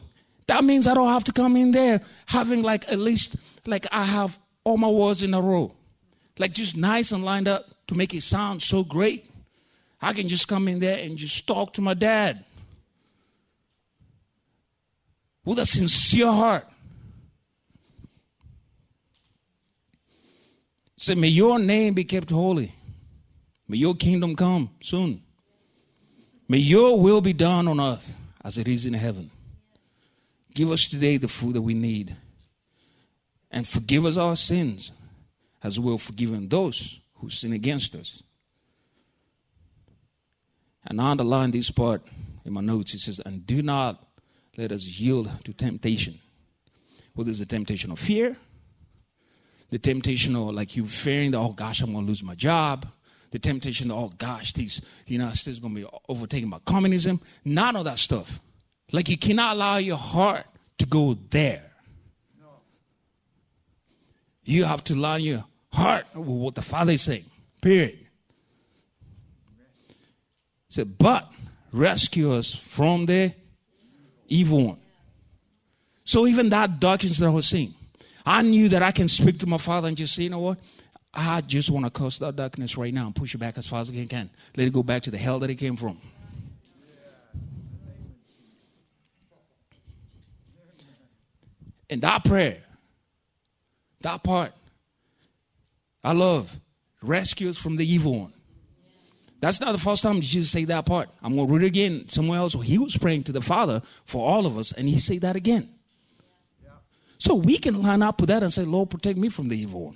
[0.47, 4.03] That means I don't have to come in there having like at least like I
[4.03, 5.71] have all my words in a row.
[6.37, 9.25] Like just nice and lined up to make it sound so great.
[10.01, 12.43] I can just come in there and just talk to my dad
[15.45, 16.67] with a sincere heart.
[21.03, 22.73] Say, may your name be kept holy.
[23.67, 25.21] May your kingdom come soon.
[26.47, 29.29] May your will be done on earth as it is in heaven.
[30.53, 32.15] Give us today the food that we need.
[33.51, 34.93] And forgive us our sins
[35.61, 38.23] as we have forgiven those who sin against us.
[40.85, 42.01] And I underline this part
[42.45, 42.93] in my notes.
[42.93, 44.07] It says, And do not
[44.55, 46.21] let us yield to temptation.
[47.17, 48.37] It's the temptation of fear,
[49.73, 52.85] the temptation of like you fearing that, oh gosh, I'm going to lose my job,
[53.31, 57.19] the temptation, oh gosh, these you know, this is going to be overtaken by communism.
[57.43, 58.39] None of that stuff.
[58.91, 60.45] Like you cannot allow your heart
[60.77, 61.71] to go there.
[62.39, 62.49] No.
[64.43, 67.25] You have to line your heart with what the Father is saying.
[67.59, 67.97] Period.
[69.87, 69.95] He
[70.69, 71.31] said, but
[71.71, 73.33] rescue us from the
[74.27, 74.79] evil one.
[76.03, 77.73] So even that darkness that I was seeing,
[78.25, 80.59] I knew that I can speak to my father and just say, you know what?
[81.13, 83.81] I just want to curse that darkness right now and push it back as far
[83.81, 84.29] as I can.
[84.55, 85.99] Let it go back to the hell that it came from.
[91.89, 92.63] And that prayer,
[94.01, 94.53] that part,
[96.03, 96.59] I love.
[97.03, 98.33] Rescue us from the evil one.
[99.41, 101.09] That's not the first time Jesus say that part.
[101.21, 102.53] I'm going to read it again somewhere else.
[102.53, 105.69] He was praying to the Father for all of us, and he said that again.
[107.23, 109.85] So we can line up with that and say, Lord, protect me from the evil
[109.85, 109.95] one.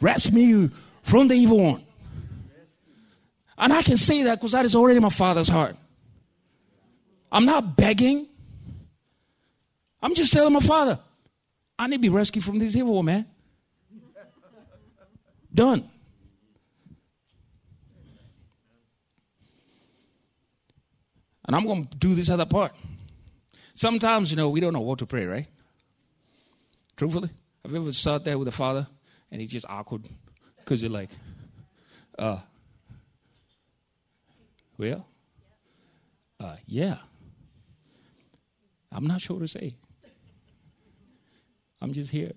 [0.00, 0.70] Rescue me
[1.02, 1.84] from the evil one.
[3.58, 5.74] And I can say that because that is already my Father's heart.
[7.32, 8.28] I'm not begging.
[10.00, 11.00] I'm just telling my Father,
[11.76, 13.26] I need to be rescued from this evil one, man.
[15.52, 15.90] Done.
[21.44, 22.72] And I'm going to do this other part.
[23.76, 25.46] Sometimes, you know, we don't know what to pray, right?
[26.96, 27.28] Truthfully.
[27.62, 28.86] Have you ever sat there with a father
[29.30, 30.08] and he's just awkward
[30.56, 31.10] because you're like,
[32.18, 32.38] uh,
[34.78, 35.06] well,
[36.40, 36.96] uh, yeah.
[38.90, 39.76] I'm not sure what to say.
[41.82, 42.32] I'm just here.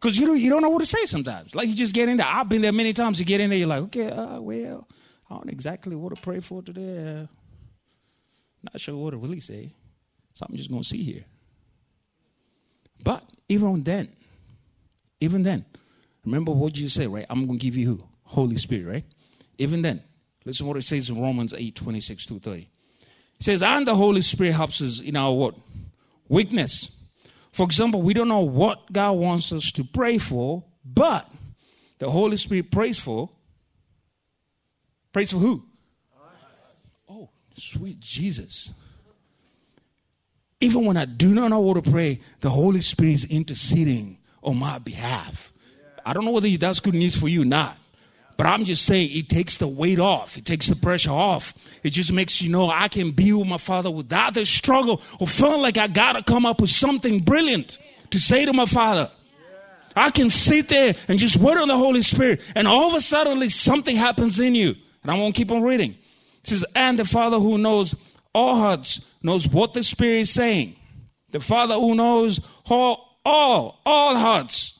[0.00, 1.54] Because you don't, you don't know what to say sometimes.
[1.54, 2.26] Like you just get in there.
[2.26, 3.18] I've been there many times.
[3.18, 4.88] You get in there, you're like, okay, uh, well,
[5.28, 7.28] I don't exactly what to pray for today.
[8.62, 9.74] Not sure what to really say.
[10.32, 11.24] So I'm just going to see here.
[13.02, 14.08] But even then,
[15.20, 15.64] even then,
[16.24, 17.26] remember what you say, right?
[17.30, 18.04] I'm going to give you who?
[18.24, 19.04] Holy Spirit, right?
[19.58, 20.02] Even then,
[20.44, 22.68] listen what it says in Romans 8 26 to 30.
[23.40, 25.54] It says, and the Holy Spirit helps us in our what?
[26.28, 26.90] Weakness.
[27.52, 31.30] For example, we don't know what God wants us to pray for, but
[31.98, 33.30] the Holy Spirit prays for.
[35.12, 35.64] Prays for who?
[37.58, 38.70] Sweet Jesus.
[40.60, 44.58] Even when I do not know what to pray, the Holy Spirit is interceding on
[44.58, 45.52] my behalf.
[46.04, 47.76] I don't know whether that's good news for you or not.
[48.36, 50.38] But I'm just saying it takes the weight off.
[50.38, 51.54] It takes the pressure off.
[51.82, 55.26] It just makes you know I can be with my father without the struggle or
[55.26, 57.78] feeling like I gotta come up with something brilliant
[58.10, 59.10] to say to my father.
[59.96, 63.00] I can sit there and just wait on the Holy Spirit and all of a
[63.00, 64.76] sudden something happens in you.
[65.02, 65.96] And I won't keep on reading.
[66.48, 67.94] Says, and the Father who knows
[68.34, 70.76] all hearts knows what the Spirit is saying.
[71.30, 74.74] The Father who knows all, all, all hearts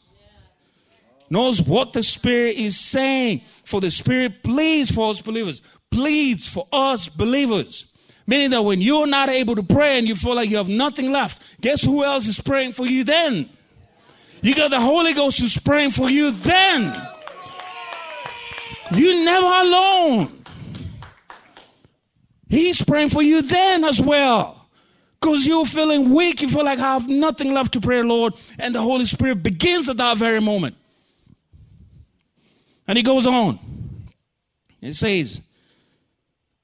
[1.31, 3.43] knows what the Spirit is saying.
[3.65, 7.87] For the Spirit pleads for us believers, pleads for us believers.
[8.27, 11.13] Meaning that when you're not able to pray and you feel like you have nothing
[11.13, 13.49] left, guess who else is praying for you then?
[14.43, 16.95] You got the Holy Ghost who's praying for you then.
[18.93, 20.38] You're never alone.
[22.49, 24.67] He's praying for you then as well.
[25.21, 28.75] Because you're feeling weak, you feel like I have nothing left to pray, Lord, and
[28.75, 30.77] the Holy Spirit begins at that very moment.
[32.87, 33.59] And he goes on.
[34.81, 35.43] It says,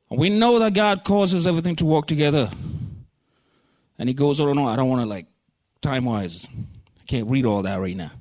[0.09, 2.51] We know that God causes everything to work together.
[3.99, 4.57] And he goes on.
[4.59, 5.27] I don't want to, like,
[5.83, 8.13] time wise, I can't read all that right now.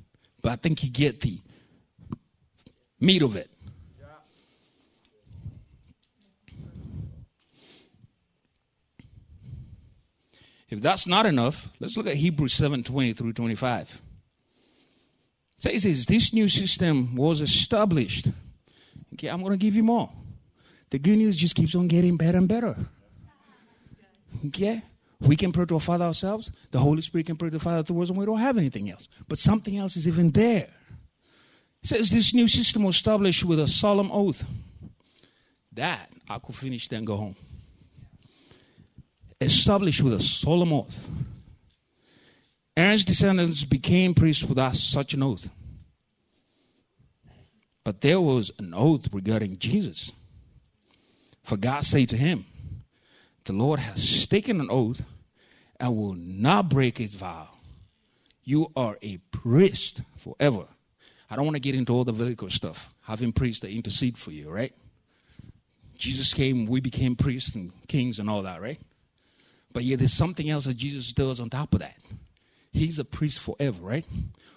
[0.42, 1.40] But I think you get the
[3.00, 3.50] meat of it.
[10.74, 14.02] If that's not enough, let's look at Hebrews 7 20 through 25
[15.72, 18.28] says this new system was established.
[19.14, 20.10] Okay, I'm going to give you more.
[20.90, 22.76] The good news just keeps on getting better and better.
[24.46, 24.82] Okay?
[25.20, 26.50] We can pray to our Father ourselves.
[26.70, 28.90] The Holy Spirit can pray to the Father through us, and we don't have anything
[28.90, 29.08] else.
[29.26, 30.68] But something else is even there.
[31.82, 34.44] It says this new system was established with a solemn oath.
[35.72, 37.36] That I could finish then go home.
[39.44, 41.08] Established with a solemn oath.
[42.76, 45.50] Aaron's descendants became priests without such an oath.
[47.84, 50.10] But there was an oath regarding Jesus.
[51.42, 52.46] For God said to him,
[53.44, 55.02] The Lord has taken an oath
[55.78, 57.48] and will not break his vow.
[58.42, 60.64] You are a priest forever.
[61.30, 64.30] I don't want to get into all the Levitical stuff, having priests that intercede for
[64.30, 64.74] you, right?
[65.98, 68.80] Jesus came, we became priests and kings and all that, right?
[69.74, 71.96] But yet there's something else that Jesus does on top of that
[72.74, 74.04] He's a priest forever, right?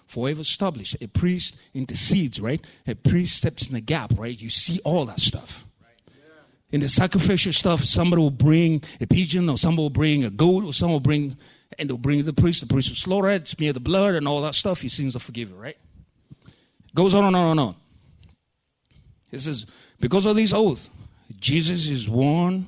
[0.06, 0.96] Forever established.
[1.00, 2.60] A priest intercedes, right?
[2.86, 4.38] A priest steps in the gap, right?
[4.38, 5.64] You see all that stuff.
[6.72, 10.64] In the sacrificial stuff, somebody will bring a pigeon, or somebody will bring a goat,
[10.64, 11.38] or someone will bring,
[11.78, 12.60] and they'll bring the priest.
[12.60, 14.82] The priest will slaughter it, smear the blood, and all that stuff.
[14.82, 15.78] His sins are forgiven, right?
[16.92, 17.76] Goes on and on and on.
[19.30, 19.64] He says,
[20.00, 20.90] because of these oaths,
[21.38, 22.66] Jesus is one.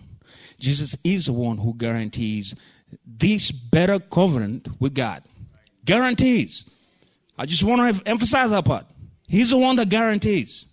[0.61, 2.55] Jesus is the one who guarantees
[3.05, 5.23] this better covenant with God.
[5.85, 6.65] Guarantees.
[7.39, 8.87] I just want to emphasize that part.
[9.27, 10.67] He's the one that guarantees.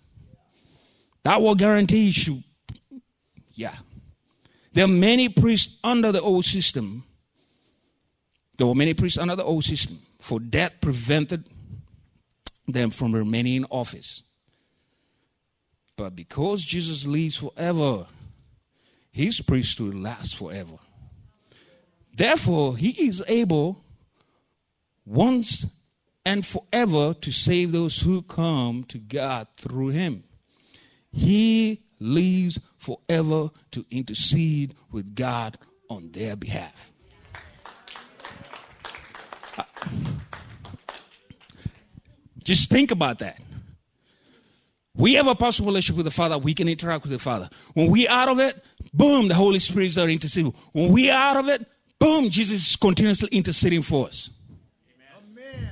[1.24, 2.44] That will guarantee you.
[3.54, 3.76] Yeah.
[4.74, 7.04] There are many priests under the old system.
[8.58, 10.00] There were many priests under the old system.
[10.20, 11.50] For that prevented
[12.68, 14.24] them from remaining in office.
[15.96, 18.08] But because Jesus lives forever,
[19.18, 20.76] his priesthood lasts forever.
[22.15, 23.84] Therefore, he is able
[25.07, 25.65] once
[26.24, 30.24] and forever to save those who come to God through him.
[31.11, 35.57] He lives forever to intercede with God
[35.89, 36.91] on their behalf.
[42.43, 43.41] Just think about that.
[44.97, 46.38] We have a personal relationship with the Father.
[46.39, 47.49] We can interact with the Father.
[47.74, 48.63] When we're out of it,
[48.98, 50.54] boom, the Holy Spirit is interceding.
[50.74, 51.66] When we are out of it,
[52.00, 54.30] boom, Jesus is continuously interceding for us.
[55.22, 55.72] Amen.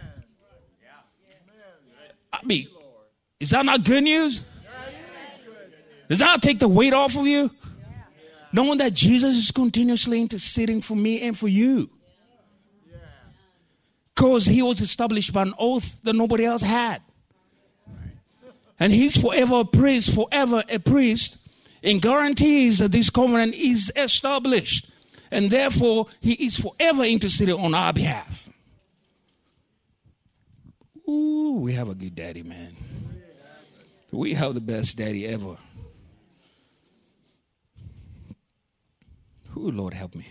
[2.32, 2.68] I mean,
[3.40, 4.42] is that not good news?
[6.08, 7.50] Does that take the weight off of you?
[8.54, 11.90] Knowing that Jesus is continuously interceding for me and for you.
[14.14, 17.02] Because he was established by an oath that nobody else had.
[18.80, 21.38] And he's forever a priest, forever a priest,
[21.86, 24.90] and guarantees that this covenant is established.
[25.32, 28.50] And therefore, he is forever interceding on our behalf.
[31.08, 32.76] Ooh, we have a good daddy, man.
[34.12, 35.58] We have the best daddy ever.
[39.58, 40.28] Ooh, Lord, help me.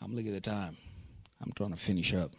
[0.00, 0.76] I'm looking at the time.
[1.40, 2.32] I'm trying to finish up.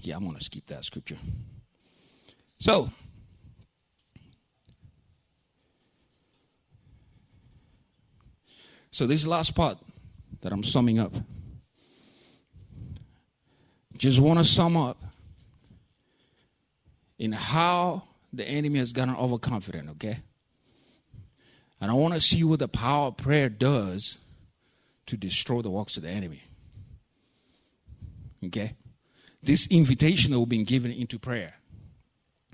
[0.00, 1.18] Yeah, I'm going to skip that scripture.
[2.58, 2.90] So,
[8.96, 9.76] so this last part
[10.40, 11.12] that I'm summing up.
[13.94, 14.96] Just want to sum up
[17.18, 20.20] in how the enemy has gotten overconfident, okay?
[21.78, 24.16] And I want to see what the power of prayer does
[25.04, 26.44] to destroy the works of the enemy.
[28.46, 28.76] Okay?
[29.42, 31.56] This invitation that we've been given into prayer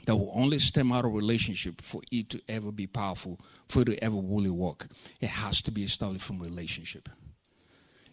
[0.07, 3.87] that will only stem out of relationship for it to ever be powerful, for it
[3.87, 4.89] to ever really work.
[5.21, 7.09] It has to be established from relationship.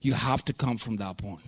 [0.01, 1.41] You have to come from that point.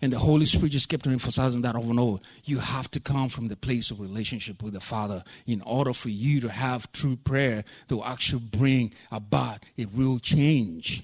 [0.00, 2.18] And the Holy Spirit just kept emphasizing that over and over.
[2.44, 6.08] You have to come from the place of relationship with the Father in order for
[6.08, 11.02] you to have true prayer that will actually bring about a real change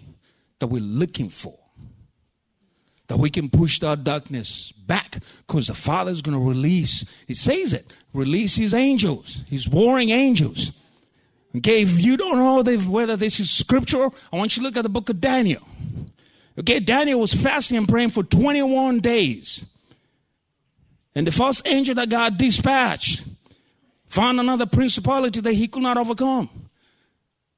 [0.60, 1.58] that we're looking for.
[3.08, 7.34] That we can push that darkness back because the Father is going to release, He
[7.34, 10.72] says it, release His angels, His warring angels.
[11.56, 14.82] Okay, if you don't know whether this is scripture, I want you to look at
[14.82, 15.62] the book of Daniel.
[16.58, 19.64] Okay, Daniel was fasting and praying for 21 days.
[21.14, 23.24] And the first angel that God dispatched
[24.08, 26.48] found another principality that he could not overcome.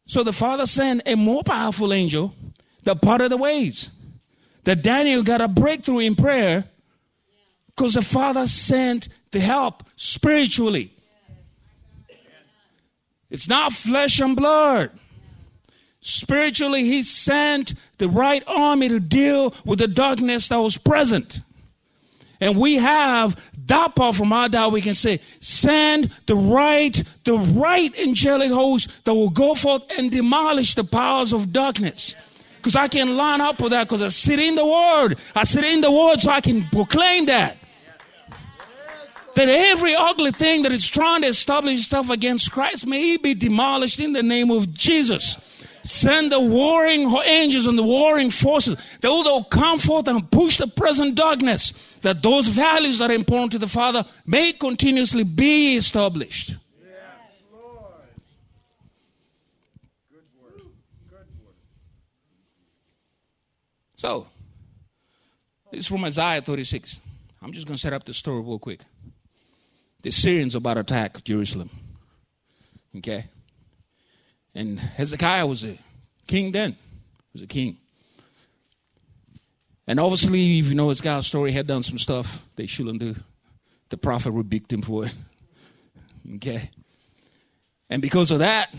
[0.07, 2.35] So the Father sent a more powerful angel
[2.85, 3.91] that parted the ways.
[4.67, 6.65] That Daniel got a breakthrough in prayer
[7.69, 10.93] because the Father sent the help spiritually.
[13.31, 14.91] It's not flesh and blood.
[16.01, 21.41] Spiritually, he sent the right army to deal with the darkness that was present.
[22.41, 24.73] And we have that part from our God.
[24.73, 30.11] We can say, send the right, the right angelic host that will go forth and
[30.11, 32.17] demolish the powers of darkness.
[32.67, 35.19] Because I can line up with that because I sit in the word.
[35.37, 37.57] I sit in the word so I can proclaim that.
[39.37, 44.01] That every ugly thing that is trying to establish itself against Christ may be demolished
[44.01, 45.39] in the name of Jesus.
[45.85, 48.77] Send the warring angels and the warring forces.
[49.01, 51.73] They will come forth and push the present darkness.
[52.01, 56.57] That those values that are important to the Father may continuously be established.
[63.97, 64.27] So,
[65.73, 67.01] this is from Isaiah 36.
[67.41, 68.81] I'm just going to set up the story real quick.
[70.03, 71.71] The Syrians about to attack Jerusalem.
[72.95, 73.25] Okay?
[74.55, 75.79] And Hezekiah was a
[76.27, 76.73] king then.
[76.73, 76.79] He
[77.33, 77.79] was a king.
[79.87, 82.99] And obviously, if you know his guy's story, he had done some stuff they shouldn't
[82.99, 83.17] do.
[83.89, 85.15] The prophet rebuked him for it.
[86.37, 86.71] Okay?
[87.89, 88.75] And because of that,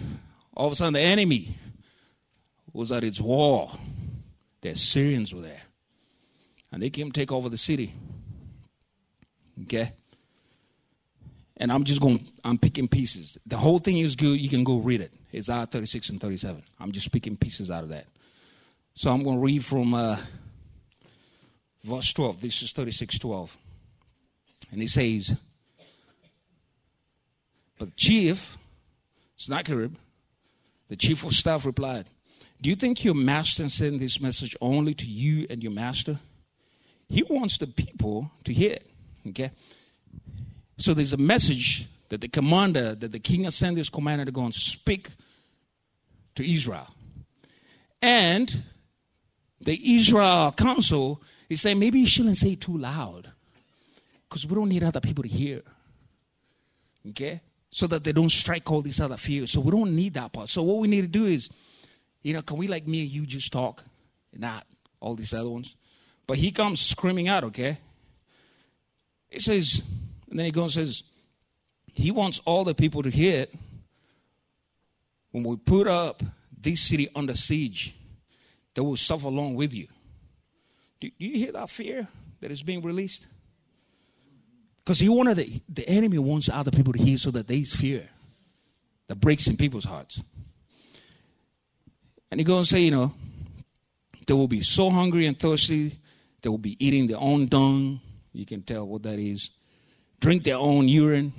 [0.54, 1.56] all of a sudden the enemy
[2.74, 3.80] was at its wall.
[4.68, 5.62] The Assyrians were there.
[6.74, 7.94] And they came take over the city.
[9.64, 9.94] Okay?
[11.56, 13.38] And I'm just going, I'm picking pieces.
[13.46, 14.38] The whole thing is good.
[14.42, 15.14] You can go read it.
[15.34, 16.62] Isaiah 36 and 37.
[16.82, 18.08] I'm just picking pieces out of that.
[18.94, 20.18] So I'm going to read from uh,
[21.86, 22.42] verse 12.
[22.42, 23.58] This is 36 12.
[24.74, 25.34] And he says,
[27.80, 28.58] But the chief,
[29.38, 29.96] Sennacherib,
[30.90, 32.10] the chief of staff replied,
[32.62, 36.20] Do you think your master sent this message only to you and your master?
[37.08, 38.90] He wants the people to hear it.
[39.28, 39.52] Okay?
[40.78, 44.32] So there's a message that the commander, that the king has sent this commander to
[44.32, 45.10] go and speak
[46.36, 46.88] to Israel.
[48.02, 48.64] And
[49.60, 53.32] the Israel council is saying maybe you shouldn't say it too loud
[54.28, 55.62] because we don't need other people to hear.
[57.10, 57.42] Okay?
[57.70, 59.52] So that they don't strike all these other fears.
[59.52, 60.50] So we don't need that part.
[60.50, 61.50] So what we need to do is,
[62.28, 63.86] you know, can we like me and you just talk?
[64.36, 64.66] Not
[65.00, 65.78] all these other ones.
[66.28, 67.78] But he comes screaming out, okay?
[69.30, 69.82] He says,
[70.30, 71.04] and then he goes and says,
[71.86, 73.56] he wants all the people to hear it.
[75.32, 76.22] When we put up
[76.52, 77.96] this city under siege,
[78.74, 79.88] they will suffer along with you.
[81.00, 82.10] Do, do you hear that fear
[82.42, 83.26] that is being released?
[84.84, 88.10] Because he wanted the, the enemy wants other people to hear so that they fear
[89.08, 90.22] that breaks in people's hearts.
[92.30, 93.14] And he goes and say, you know,
[94.26, 96.00] they will be so hungry and thirsty,
[96.42, 98.02] they will be eating their own dung.
[98.34, 99.50] You can tell what that is
[100.20, 101.34] drink their own urine.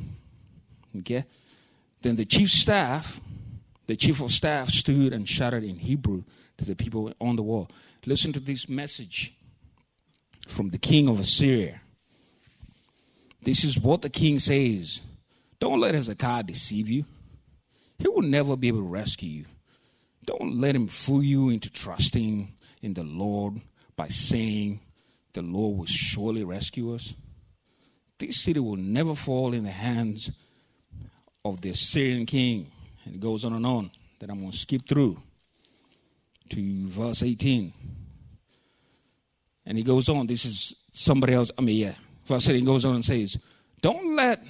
[0.99, 1.24] Okay?
[2.03, 3.20] Then the chief staff,
[3.86, 6.24] the chief of staff stood and shouted in Hebrew
[6.59, 7.68] to the people on the wall.
[8.07, 9.34] Listen to this message
[10.47, 11.80] from the king of Assyria.
[13.43, 15.01] This is what the king says
[15.61, 17.05] Don't let Hezekiah deceive you.
[17.99, 19.45] He will never be able to rescue you.
[20.29, 23.61] Don't let him fool you into trusting in the Lord
[23.97, 24.81] by saying
[25.33, 27.14] the Lord will surely rescue us
[28.18, 30.31] this city will never fall in the hands
[31.45, 32.70] of the Assyrian king.
[33.05, 33.91] And it goes on and on.
[34.18, 35.22] That I'm going to skip through
[36.51, 37.72] to verse 18.
[39.66, 40.26] And he goes on.
[40.26, 41.51] This is somebody else.
[41.57, 41.95] I mean, yeah.
[42.26, 43.39] Verse 18 goes on and says,
[43.81, 44.43] Don't let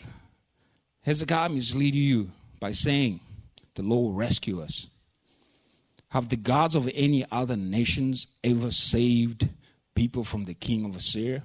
[1.03, 3.21] Hezekiah mislead you by saying,
[3.75, 4.87] The Lord will rescue us.
[6.11, 9.49] Have the gods of any other nations ever saved
[9.95, 11.45] people from the king of Assyria?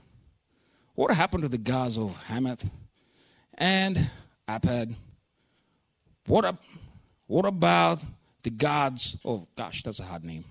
[0.96, 2.70] What happened to the gods of Hamath
[3.56, 4.10] and
[4.48, 4.96] Arpad?
[6.28, 6.56] What,
[7.28, 8.00] what about
[8.44, 10.44] the gods of, gosh, that's a hard name.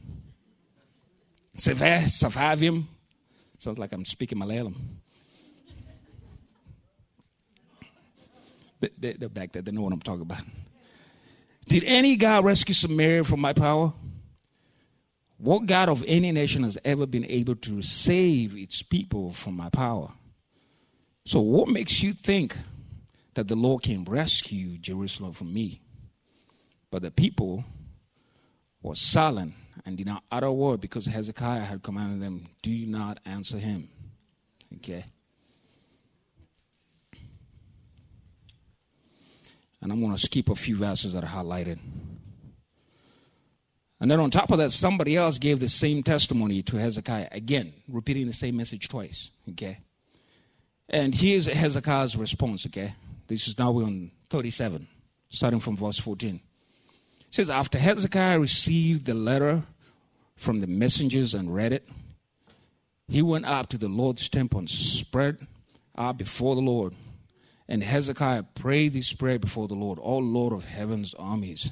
[1.56, 2.86] Sepharvaim.
[3.58, 4.74] Sounds like I'm speaking Malayalam.
[8.98, 9.62] They're back there.
[9.62, 10.42] They know what I'm talking about.
[11.66, 13.92] Did any God rescue Samaria from my power?
[15.42, 19.70] What God of any nation has ever been able to save its people from my
[19.70, 20.12] power?
[21.26, 22.56] So, what makes you think
[23.34, 25.80] that the Lord can rescue Jerusalem from me?
[26.92, 27.64] But the people
[28.84, 33.18] were silent and did not utter a word because Hezekiah had commanded them, Do not
[33.26, 33.88] answer him.
[34.76, 35.06] Okay?
[39.80, 41.80] And I'm going to skip a few verses that are highlighted.
[44.02, 47.28] And then on top of that, somebody else gave the same testimony to Hezekiah.
[47.30, 49.30] Again, repeating the same message twice.
[49.50, 49.78] Okay?
[50.88, 52.96] And here's Hezekiah's response, okay?
[53.28, 54.88] This is now we're on 37,
[55.28, 56.34] starting from verse 14.
[56.34, 56.40] It
[57.30, 59.62] says, After Hezekiah received the letter
[60.34, 61.88] from the messengers and read it,
[63.06, 65.46] he went up to the Lord's temple and spread
[65.96, 66.96] out before the Lord.
[67.68, 71.70] And Hezekiah prayed this prayer before the Lord, O Lord of heaven's armies.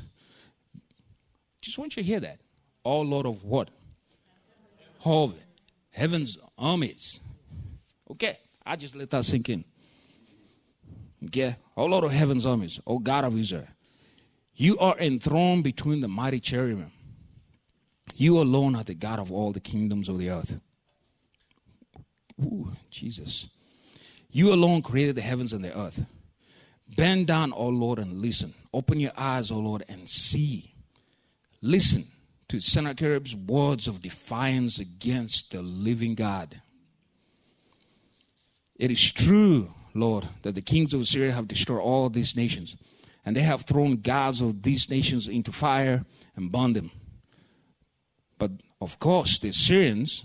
[1.60, 2.40] Just want you to hear that.
[2.84, 3.70] O Lord of what?
[5.04, 5.34] Of
[5.90, 7.20] heaven's armies.
[8.10, 8.38] Okay.
[8.64, 9.64] I just let that sink in.
[11.26, 11.56] Okay?
[11.76, 13.66] O Lord of heaven's armies, O God of Israel,
[14.54, 16.92] you are enthroned between the mighty cherubim.
[18.14, 20.60] You alone are the God of all the kingdoms of the earth.
[22.40, 23.48] Ooh, Jesus.
[24.30, 26.04] You alone created the heavens and the earth.
[26.96, 28.54] Bend down, O Lord, and listen.
[28.72, 30.69] Open your eyes, O Lord, and see.
[31.62, 32.08] Listen
[32.48, 36.62] to Sennacherib's words of defiance against the living God.
[38.76, 42.76] It is true, Lord, that the kings of Assyria have destroyed all these nations,
[43.24, 46.04] and they have thrown gods of these nations into fire
[46.34, 46.90] and burned them.
[48.38, 50.24] But of course, the Assyrians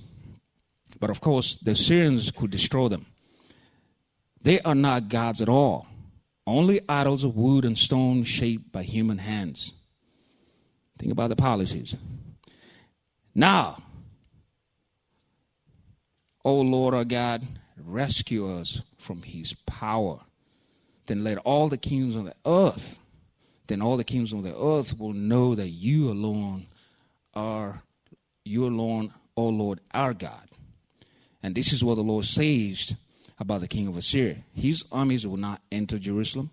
[0.99, 3.05] But of course, the Syrians could destroy them.
[4.41, 5.87] They are not gods at all,
[6.47, 9.73] only idols of wood and stone shaped by human hands.
[11.05, 11.95] Think about the policies.
[13.35, 13.77] Now,
[16.43, 17.45] O Lord our God,
[17.77, 20.21] rescue us from his power.
[21.05, 22.97] Then let all the kingdoms on the earth,
[23.67, 26.65] then all the kingdoms on the earth will know that you alone
[27.35, 27.83] are,
[28.43, 30.49] you alone, O Lord our God.
[31.43, 32.95] And this is what the Lord says
[33.39, 34.37] about the king of Assyria.
[34.55, 36.49] His armies will not enter Jerusalem.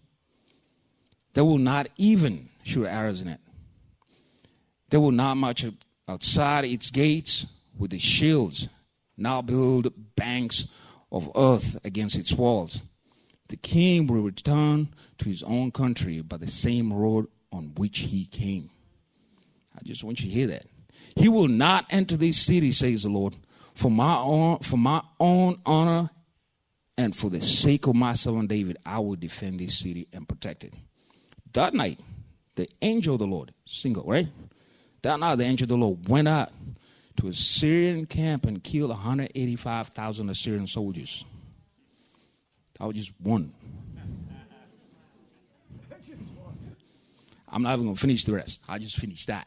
[1.33, 3.41] They will not even shoot arrows in it.
[4.93, 5.65] They will not march
[6.07, 7.47] outside its gates
[7.79, 8.69] with the shields,
[9.17, 10.67] now build banks
[11.11, 12.83] of earth against its walls.
[13.49, 18.27] The king will return to his own country by the same road on which he
[18.27, 18.69] came.
[19.75, 20.67] I just want you to hear that.
[21.17, 23.35] He will not enter this city, says the Lord,
[23.73, 26.11] for my own, for my own honor
[26.99, 30.65] and for the sake of my son David, I will defend this city and protect
[30.65, 30.75] it.
[31.55, 31.99] That night,
[32.57, 34.29] the angel of the Lord, single, right?
[35.03, 36.51] That night, the angel of the Lord went out
[37.17, 41.25] to a Syrian camp and killed 185,000 Assyrian soldiers.
[42.79, 43.53] That was just one.
[47.49, 48.63] I'm not even going to finish the rest.
[48.69, 49.47] I just finished that.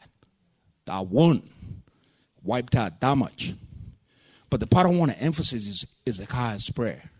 [0.84, 1.42] That one
[2.44, 3.54] wiped out that much.
[4.48, 7.10] But the part I want to emphasize is, is Hezekiah's prayer.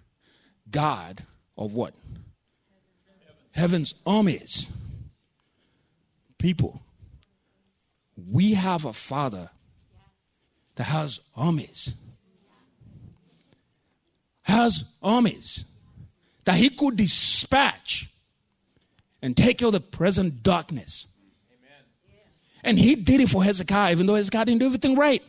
[0.71, 1.25] God
[1.59, 1.95] of what?
[3.51, 4.69] Heaven's armies.
[6.39, 6.83] People.
[8.17, 9.51] We have a father
[10.77, 11.95] that has armies.
[14.43, 15.65] Has armies
[16.45, 18.09] that he could dispatch
[19.21, 21.07] and take out the present darkness.
[22.63, 25.23] And he did it for Hezekiah, even though Hezekiah didn't do everything right.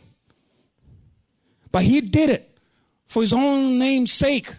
[1.70, 2.58] But he did it
[3.06, 4.54] for his own name's sake.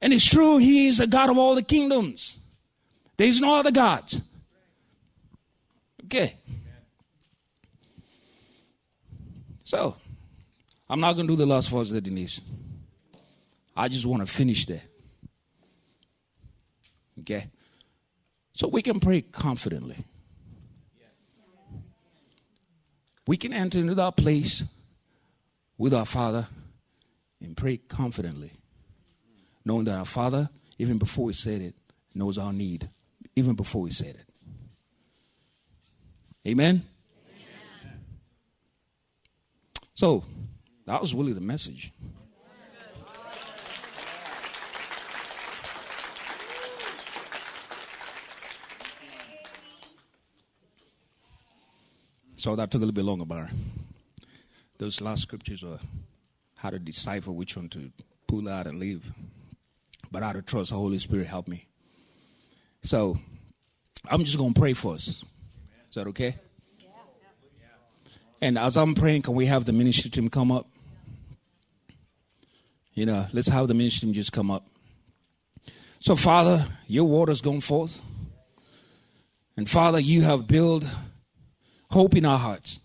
[0.00, 2.36] And it's true, he is a God of all the kingdoms.
[3.16, 4.20] There's no other gods.
[6.04, 6.36] Okay.
[9.64, 9.96] So,
[10.88, 12.40] I'm not going to do the last verse there, Denise.
[13.74, 14.82] I just want to finish there.
[17.20, 17.48] Okay?
[18.54, 20.04] So we can pray confidently.
[23.26, 24.64] We can enter into that place
[25.78, 26.48] with our Father
[27.40, 28.52] and pray confidently,
[29.64, 31.74] knowing that our Father, even before we said it,
[32.14, 32.90] knows our need,
[33.36, 34.31] even before we said it.
[36.46, 36.84] Amen?
[37.84, 38.00] Amen.
[39.94, 40.24] So,
[40.86, 41.92] that was really the message.
[52.42, 53.50] So that took a little bit longer, but
[54.76, 55.78] those last scriptures were
[56.56, 57.92] how to decipher which one to
[58.26, 59.12] pull out and leave.
[60.10, 61.68] But I to trust the Holy Spirit help me.
[62.82, 63.16] So
[64.08, 65.22] I'm just going to pray for us.
[65.92, 66.36] Is that okay?
[68.40, 70.66] And as I'm praying, can we have the ministry team come up?
[72.94, 74.66] You know, let's have the ministry team just come up.
[76.00, 78.00] So, Father, your word has gone forth.
[79.54, 80.86] And Father, you have built
[81.90, 82.80] hope in our hearts.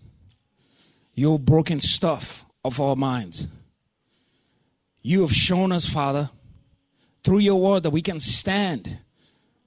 [1.16, 3.48] Your broken stuff of our minds.
[5.02, 6.30] You have shown us, Father,
[7.24, 8.98] through your word that we can stand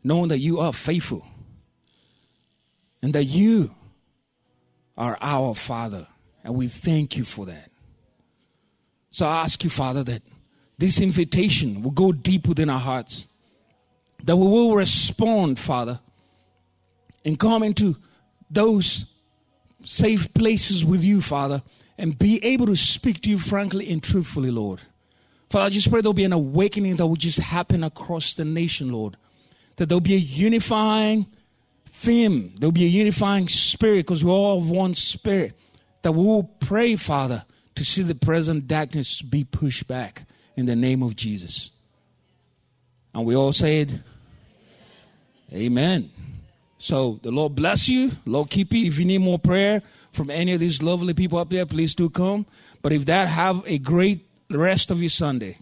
[0.05, 1.25] knowing that you are faithful
[3.03, 3.75] and that you
[4.97, 6.07] are our Father.
[6.45, 7.71] And we thank you for that.
[9.11, 10.23] So I ask you, Father, that
[10.79, 13.27] this invitation will go deep within our hearts,
[14.25, 16.01] that we will respond, Father,
[17.25, 17.97] and come into
[18.51, 19.05] those
[19.85, 21.63] safe places with you, Father,
[21.99, 24.81] and be able to speak to you frankly and truthfully, Lord.
[25.51, 28.93] Father, I just pray there'll be an awakening that will just happen across the nation,
[28.93, 29.17] Lord.
[29.77, 31.27] That there'll be a unifying
[32.01, 35.53] theme, there'll be a unifying spirit because we're all of one spirit.
[36.03, 37.45] That we will pray, Father,
[37.75, 40.25] to see the present darkness be pushed back
[40.57, 41.71] in the name of Jesus.
[43.13, 44.03] And we all said,
[45.53, 46.11] Amen.
[46.79, 48.13] So the Lord bless you.
[48.25, 48.87] Lord keep you.
[48.87, 49.83] If you need more prayer
[50.13, 52.47] from any of these lovely people up there, please do come.
[52.81, 55.59] But if that, have a great rest of your Sunday.